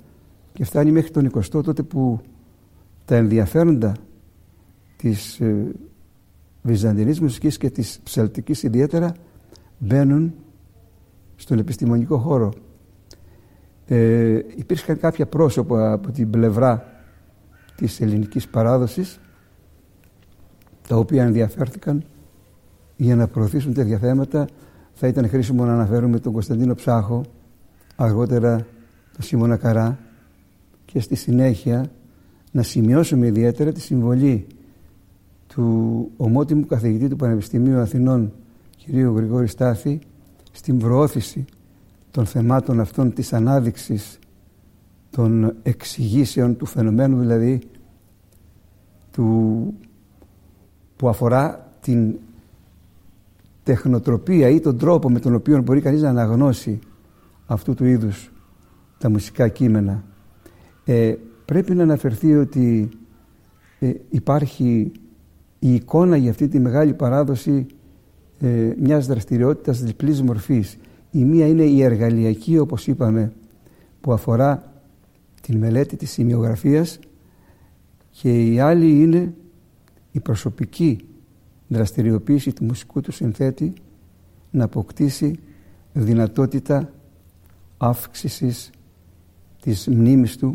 και 0.53 0.65
φτάνει 0.65 0.91
μέχρι 0.91 1.11
τον 1.11 1.31
20ο 1.35 1.63
τότε 1.63 1.83
που 1.83 2.21
τα 3.05 3.17
ενδιαφέροντα 3.17 3.97
της 4.97 5.41
ε, 5.41 5.73
βυζαντινής 6.63 7.21
μουσικής 7.21 7.59
και 7.59 7.71
της 7.71 8.01
ψαλτικής 8.03 8.63
ιδιαίτερα 8.63 9.15
μπαίνουν 9.79 10.35
στον 11.37 11.59
επιστημονικό 11.59 12.19
χώρο. 12.19 12.53
Ε, 13.87 14.41
υπήρχαν 14.57 14.99
κάποια 14.99 15.27
πρόσωπα 15.27 15.93
από 15.93 16.11
την 16.11 16.31
πλευρά 16.31 17.03
της 17.77 18.01
ελληνικής 18.01 18.49
παράδοσης 18.49 19.21
τα 20.89 20.97
οποία 20.97 21.25
ενδιαφέρθηκαν 21.25 22.05
για 22.97 23.17
να 23.17 23.27
προωθήσουν 23.27 23.75
τέτοια 23.75 23.99
θέματα 23.99 24.49
θα 24.93 25.07
ήταν 25.07 25.29
χρήσιμο 25.29 25.65
να 25.65 25.73
αναφέρουμε 25.73 26.19
τον 26.19 26.33
Κωνσταντίνο 26.33 26.75
Ψάχο 26.75 27.23
αργότερα 28.01 28.67
τον 29.13 29.23
Σίμωνα 29.25 29.57
Καρά 29.57 29.99
και 30.85 31.01
στη 31.01 31.15
συνέχεια 31.15 31.91
να 32.53 32.63
σημειώσουμε 32.63 33.27
ιδιαίτερα 33.27 33.73
τη 33.73 33.81
συμβολή 33.81 34.47
του 35.47 36.11
ομότιμου 36.17 36.67
καθηγητή 36.67 37.09
του 37.09 37.17
Πανεπιστημίου 37.17 37.79
Αθηνών 37.79 38.33
κ. 38.85 38.91
Γρηγόρη 38.91 39.47
Στάθη 39.47 39.99
στην 40.53 40.79
προώθηση 40.79 41.45
των 42.11 42.27
θεμάτων 42.27 42.81
αυτών 42.81 43.13
της 43.13 43.33
ανάδειξης 43.33 44.19
των 45.11 45.55
εξηγήσεων 45.63 46.57
του 46.57 46.67
φαινομένου 46.67 47.19
δηλαδή 47.19 47.61
του, 49.11 49.75
που 50.97 51.09
αφορά 51.09 51.73
την 51.81 52.15
τεχνοτροπία 53.63 54.49
ή 54.49 54.61
τον 54.61 54.79
τρόπο 54.79 55.11
με 55.11 55.19
τον 55.19 55.35
οποίο 55.35 55.63
μπορεί 55.63 55.81
κανείς 55.81 56.03
να 56.03 56.09
αναγνώσει 56.09 56.79
αυτού 57.49 57.75
του 57.75 57.85
είδους 57.85 58.33
τα 58.99 59.11
μουσικά 59.11 59.49
κείμενα. 59.49 60.05
Ε, 60.85 61.15
πρέπει 61.45 61.75
να 61.75 61.83
αναφερθεί 61.83 62.35
ότι 62.35 62.89
ε, 63.79 63.93
υπάρχει 64.11 64.93
η 65.59 65.75
εικόνα 65.75 66.17
για 66.17 66.31
αυτή 66.31 66.49
τη 66.49 66.59
μεγάλη 66.59 66.95
παράδοση 66.95 67.67
ε, 68.41 68.73
μιας 68.79 69.07
δραστηριότητας 69.07 69.83
διπλής 69.83 70.23
μορφής. 70.23 70.79
Η 71.11 71.25
μία 71.25 71.47
είναι 71.47 71.63
η 71.63 71.83
εργαλειακή 71.83 72.59
όπως 72.59 72.87
είπαμε 72.87 73.33
που 74.01 74.13
αφορά 74.13 74.73
την 75.43 75.59
μελέτη 75.59 75.97
της 75.97 76.11
σημειογραφίας 76.11 76.99
και 78.11 78.53
η 78.53 78.61
άλλη 78.61 79.03
είναι 79.03 79.35
η 80.13 80.21
προσωπική 80.21 80.99
δραστηριοποίηση 81.69 82.53
του 82.53 82.65
μουσικού 82.65 83.01
του 83.01 83.13
συνθέτη 83.13 83.73
να 84.51 84.65
αποκτήσει 84.65 85.39
δυνατότητα 85.93 86.93
αύξησης 87.79 88.71
της 89.61 89.87
μνήμης 89.89 90.37
του 90.37 90.55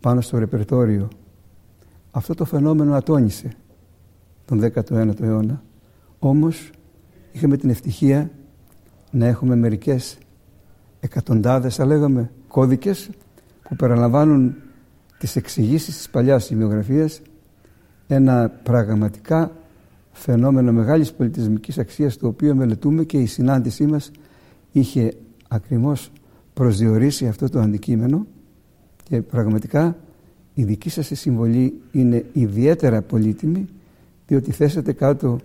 πάνω 0.00 0.20
στο 0.20 0.38
ρεπερτόριο. 0.38 1.08
Αυτό 2.10 2.34
το 2.34 2.44
φαινόμενο 2.44 2.94
ατόνισε 2.94 3.52
τον 4.44 4.60
19ο 4.74 5.20
αιώνα. 5.20 5.62
Όμως 6.18 6.70
είχαμε 7.32 7.56
την 7.56 7.70
ευτυχία 7.70 8.30
να 9.10 9.26
έχουμε 9.26 9.56
μερικές 9.56 10.18
εκατοντάδες, 11.00 11.74
θα 11.74 11.84
λέγαμε, 11.84 12.30
κώδικες 12.48 13.10
που 13.62 13.76
περιλαμβάνουν 13.76 14.54
τις 15.18 15.36
εξηγήσεις 15.36 15.96
της 15.96 16.10
παλιάς 16.10 16.44
σημειογραφίας 16.44 17.20
ένα 18.06 18.48
πραγματικά 18.62 19.52
φαινόμενο 20.12 20.72
μεγάλης 20.72 21.12
πολιτισμικής 21.12 21.78
αξίας 21.78 22.16
το 22.16 22.26
οποίο 22.26 22.54
μελετούμε 22.54 23.04
και 23.04 23.18
η 23.18 23.26
συνάντησή 23.26 23.86
μας 23.86 24.10
είχε 24.72 25.12
ακριβώς 25.48 26.10
προσδιορίσει 26.54 27.26
αυτό 27.26 27.48
το 27.48 27.60
αντικείμενο 27.60 28.26
και 29.02 29.22
πραγματικά 29.22 29.96
η 30.54 30.64
δική 30.64 30.90
σας 30.90 31.10
συμβολή 31.12 31.80
είναι 31.92 32.24
ιδιαίτερα 32.32 33.02
πολύτιμη 33.02 33.68
διότι 34.26 34.52
θέσατε 34.52 34.92
κάτω 34.92 35.38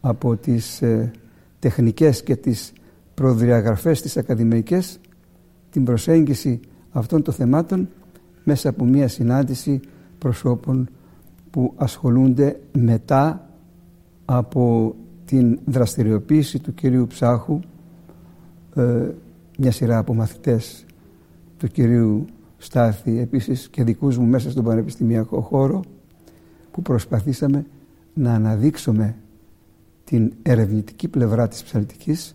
από 0.00 0.36
τις 0.36 0.82
ε, 0.82 1.10
τεχνικές 1.58 2.22
και 2.22 2.36
τις 2.36 2.72
προδιαγραφές 3.14 4.02
της 4.02 4.16
ακαδημαϊκές 4.16 4.98
την 5.70 5.84
προσέγγιση 5.84 6.60
αυτών 6.90 7.22
των 7.22 7.34
θεμάτων 7.34 7.88
μέσα 8.44 8.68
από 8.68 8.84
μια 8.84 9.08
συνάντηση 9.08 9.80
προσώπων 10.18 10.88
που 11.50 11.72
ασχολούνται 11.76 12.60
μετά 12.72 13.48
από 14.24 14.94
την 15.24 15.58
δραστηριοποίηση 15.64 16.58
του 16.58 16.74
κυρίου 16.74 17.06
Ψάχου 17.06 17.60
ε, 18.74 19.08
μια 19.58 19.72
σειρά 19.72 19.98
από 19.98 20.14
μαθητές 20.14 20.84
του 21.56 21.66
κυρίου 21.68 22.24
Στάθη 22.58 23.18
επίσης 23.18 23.68
και 23.68 23.84
δικούς 23.84 24.18
μου 24.18 24.26
μέσα 24.26 24.50
στον 24.50 24.64
πανεπιστημιακό 24.64 25.40
χώρο 25.40 25.82
που 26.70 26.82
προσπαθήσαμε 26.82 27.66
να 28.14 28.34
αναδείξουμε 28.34 29.16
την 30.04 30.32
ερευνητική 30.42 31.08
πλευρά 31.08 31.48
της 31.48 31.62
ψαλτικής 31.62 32.34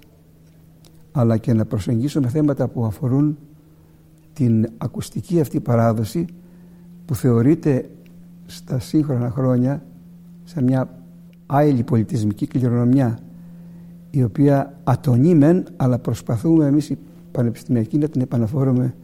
αλλά 1.11 1.37
και 1.37 1.53
να 1.53 1.65
προσεγγίσουμε 1.65 2.27
θέματα 2.27 2.67
που 2.67 2.85
αφορούν 2.85 3.37
την 4.33 4.69
ακουστική 4.77 5.39
αυτή 5.39 5.59
παράδοση 5.59 6.25
που 7.05 7.15
θεωρείται 7.15 7.89
στα 8.45 8.79
σύγχρονα 8.79 9.29
χρόνια 9.29 9.83
σε 10.43 10.61
μια 10.61 11.03
άειλη 11.45 11.83
πολιτισμική 11.83 12.47
κληρονομιά 12.47 13.19
η 14.09 14.23
οποία 14.23 14.79
ατονεί 14.83 15.35
μεν 15.35 15.67
αλλά 15.77 15.99
προσπαθούμε 15.99 16.65
εμείς 16.65 16.89
οι 16.89 16.97
πανεπιστημιακοί 17.37 17.97
να 17.97 18.07
την 18.07 18.21
επαναφόρουμε 18.21 18.95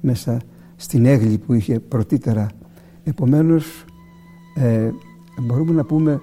μέσα 0.00 0.40
στην 0.76 1.06
έγλη 1.06 1.38
που 1.38 1.52
είχε 1.52 1.80
πρωτήτερα. 1.80 2.46
Επομένως 3.04 3.84
ε, 4.54 4.90
μπορούμε 5.40 5.72
να 5.72 5.84
πούμε 5.84 6.20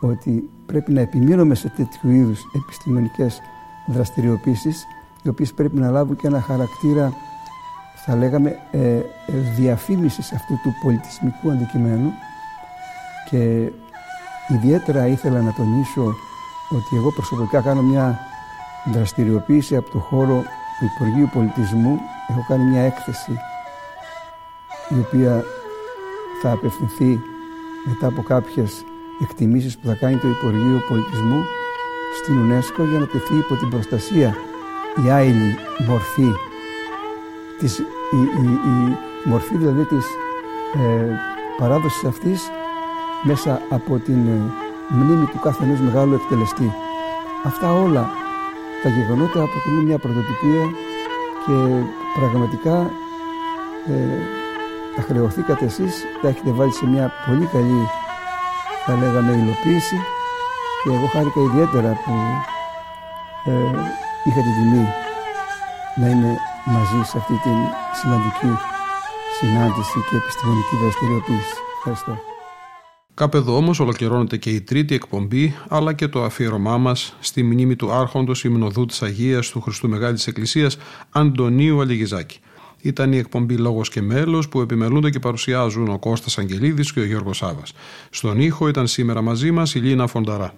ότι 0.00 0.50
πρέπει 0.66 0.92
να 0.92 1.00
επιμείνουμε 1.00 1.54
σε 1.54 1.68
τέτοιου 1.76 2.10
είδους 2.10 2.40
επιστημονικές 2.56 3.40
δραστηριοποίησεις 3.86 4.84
οι 5.22 5.28
οποίες 5.28 5.52
πρέπει 5.52 5.78
να 5.78 5.90
λάβουν 5.90 6.16
και 6.16 6.26
ένα 6.26 6.40
χαρακτήρα 6.40 7.12
θα 8.06 8.16
λέγαμε 8.16 8.56
ε, 8.70 9.00
διαφήμισης 9.56 10.32
αυτού 10.32 10.54
του 10.62 10.74
πολιτισμικού 10.82 11.50
αντικειμένου 11.50 12.10
και 13.30 13.70
ιδιαίτερα 14.48 15.06
ήθελα 15.06 15.40
να 15.40 15.52
τονίσω 15.52 16.14
ότι 16.70 16.96
εγώ 16.96 17.12
προσωπικά 17.12 17.60
κάνω 17.60 17.82
μια 17.82 18.18
δραστηριοποίηση 18.92 19.76
από 19.76 19.90
το 19.90 19.98
χώρο 19.98 20.42
του 20.84 20.90
Υπουργείου 20.94 21.28
Πολιτισμού 21.32 22.00
έχω 22.28 22.44
κάνει 22.48 22.64
μια 22.64 22.82
έκθεση 22.82 23.32
η 24.88 24.98
οποία 24.98 25.44
θα 26.42 26.50
απευθυνθεί 26.50 27.20
μετά 27.84 28.06
από 28.06 28.22
κάποιες 28.22 28.84
εκτιμήσεις 29.22 29.78
που 29.78 29.86
θα 29.86 29.94
κάνει 29.94 30.16
το 30.16 30.28
Υπουργείο 30.28 30.82
Πολιτισμού 30.88 31.44
στην 32.22 32.34
UNESCO 32.44 32.88
για 32.90 32.98
να 32.98 33.06
τεθεί 33.06 33.34
υπό 33.36 33.54
την 33.54 33.68
προστασία 33.68 34.36
η 35.06 35.10
άειλη 35.10 35.56
μορφή 35.88 36.32
της, 37.58 37.78
η, 37.78 38.20
η, 38.42 38.44
η 38.44 38.98
μορφή 39.24 39.56
δηλαδή 39.56 39.84
της 39.84 40.06
ε, 40.74 41.14
παράδοσης 41.58 42.04
αυτής 42.04 42.50
μέσα 43.22 43.60
από 43.70 43.98
την 43.98 44.26
ε, 44.26 44.40
μνήμη 44.88 45.26
του 45.26 45.38
κάθε 45.40 45.64
ενός 45.64 45.80
μεγάλου 45.80 46.14
εκτελεστή. 46.14 46.72
Αυτά 47.44 47.72
όλα 47.72 48.23
τα 48.84 48.90
γεγονότα 48.90 49.42
αποτελούν 49.42 49.84
μια 49.84 49.98
πρωτοτυπία 49.98 50.64
και 51.44 51.56
πραγματικά 52.18 52.76
ε, 53.92 54.18
τα 54.96 55.02
χρεωθήκατε 55.02 55.64
εσείς, 55.64 55.94
τα 56.22 56.28
έχετε 56.28 56.50
βάλει 56.50 56.72
σε 56.72 56.86
μια 56.86 57.12
πολύ 57.26 57.46
καλή 57.46 57.88
θα 58.84 58.94
λέγαμε 59.00 59.32
υλοποίηση 59.32 59.96
και 60.82 60.90
εγώ 60.96 61.06
χάρηκα 61.06 61.40
ιδιαίτερα 61.40 61.90
που 62.04 62.12
ε, 63.50 63.52
είχα 64.24 64.40
την 64.46 64.54
τιμή 64.58 64.86
να 66.00 66.06
είμαι 66.08 66.36
μαζί 66.64 67.00
σε 67.10 67.18
αυτή 67.18 67.34
την 67.44 67.58
σημαντική 68.00 68.52
συνάντηση 69.38 69.98
και 70.10 70.16
επιστημονική 70.16 70.74
δραστηριοποίηση. 70.82 71.54
Ευχαριστώ. 71.76 72.33
Κάπου 73.14 73.36
εδώ 73.36 73.56
όμως 73.56 73.80
ολοκληρώνεται 73.80 74.36
και 74.36 74.50
η 74.50 74.60
τρίτη 74.60 74.94
εκπομπή 74.94 75.54
αλλά 75.68 75.92
και 75.92 76.08
το 76.08 76.24
αφιέρωμά 76.24 76.78
μας 76.78 77.16
στη 77.20 77.42
μνήμη 77.42 77.76
του 77.76 77.92
άρχοντος 77.92 78.44
υμνοδού 78.44 78.86
της 78.86 79.02
Αγίας 79.02 79.48
του 79.48 79.60
Χριστού 79.60 79.88
Μεγάλης 79.88 80.26
Εκκλησίας 80.26 80.76
Αντωνίου 81.10 81.80
Αλιγιζάκη. 81.80 82.38
Ήταν 82.80 83.12
η 83.12 83.16
εκπομπή 83.16 83.56
Λόγος 83.56 83.88
και 83.88 84.02
Μέλος 84.02 84.48
που 84.48 84.60
επιμελούνται 84.60 85.10
και 85.10 85.18
παρουσιάζουν 85.18 85.88
ο 85.88 85.98
Κώστας 85.98 86.38
Αγγελίδης 86.38 86.92
και 86.92 87.00
ο 87.00 87.04
Γιώργος 87.04 87.36
Σάβας. 87.36 87.72
Στον 88.10 88.40
ήχο 88.40 88.68
ήταν 88.68 88.86
σήμερα 88.86 89.22
μαζί 89.22 89.50
μας 89.50 89.74
η 89.74 89.78
Λίνα 89.78 90.06
Φονταρά. 90.06 90.54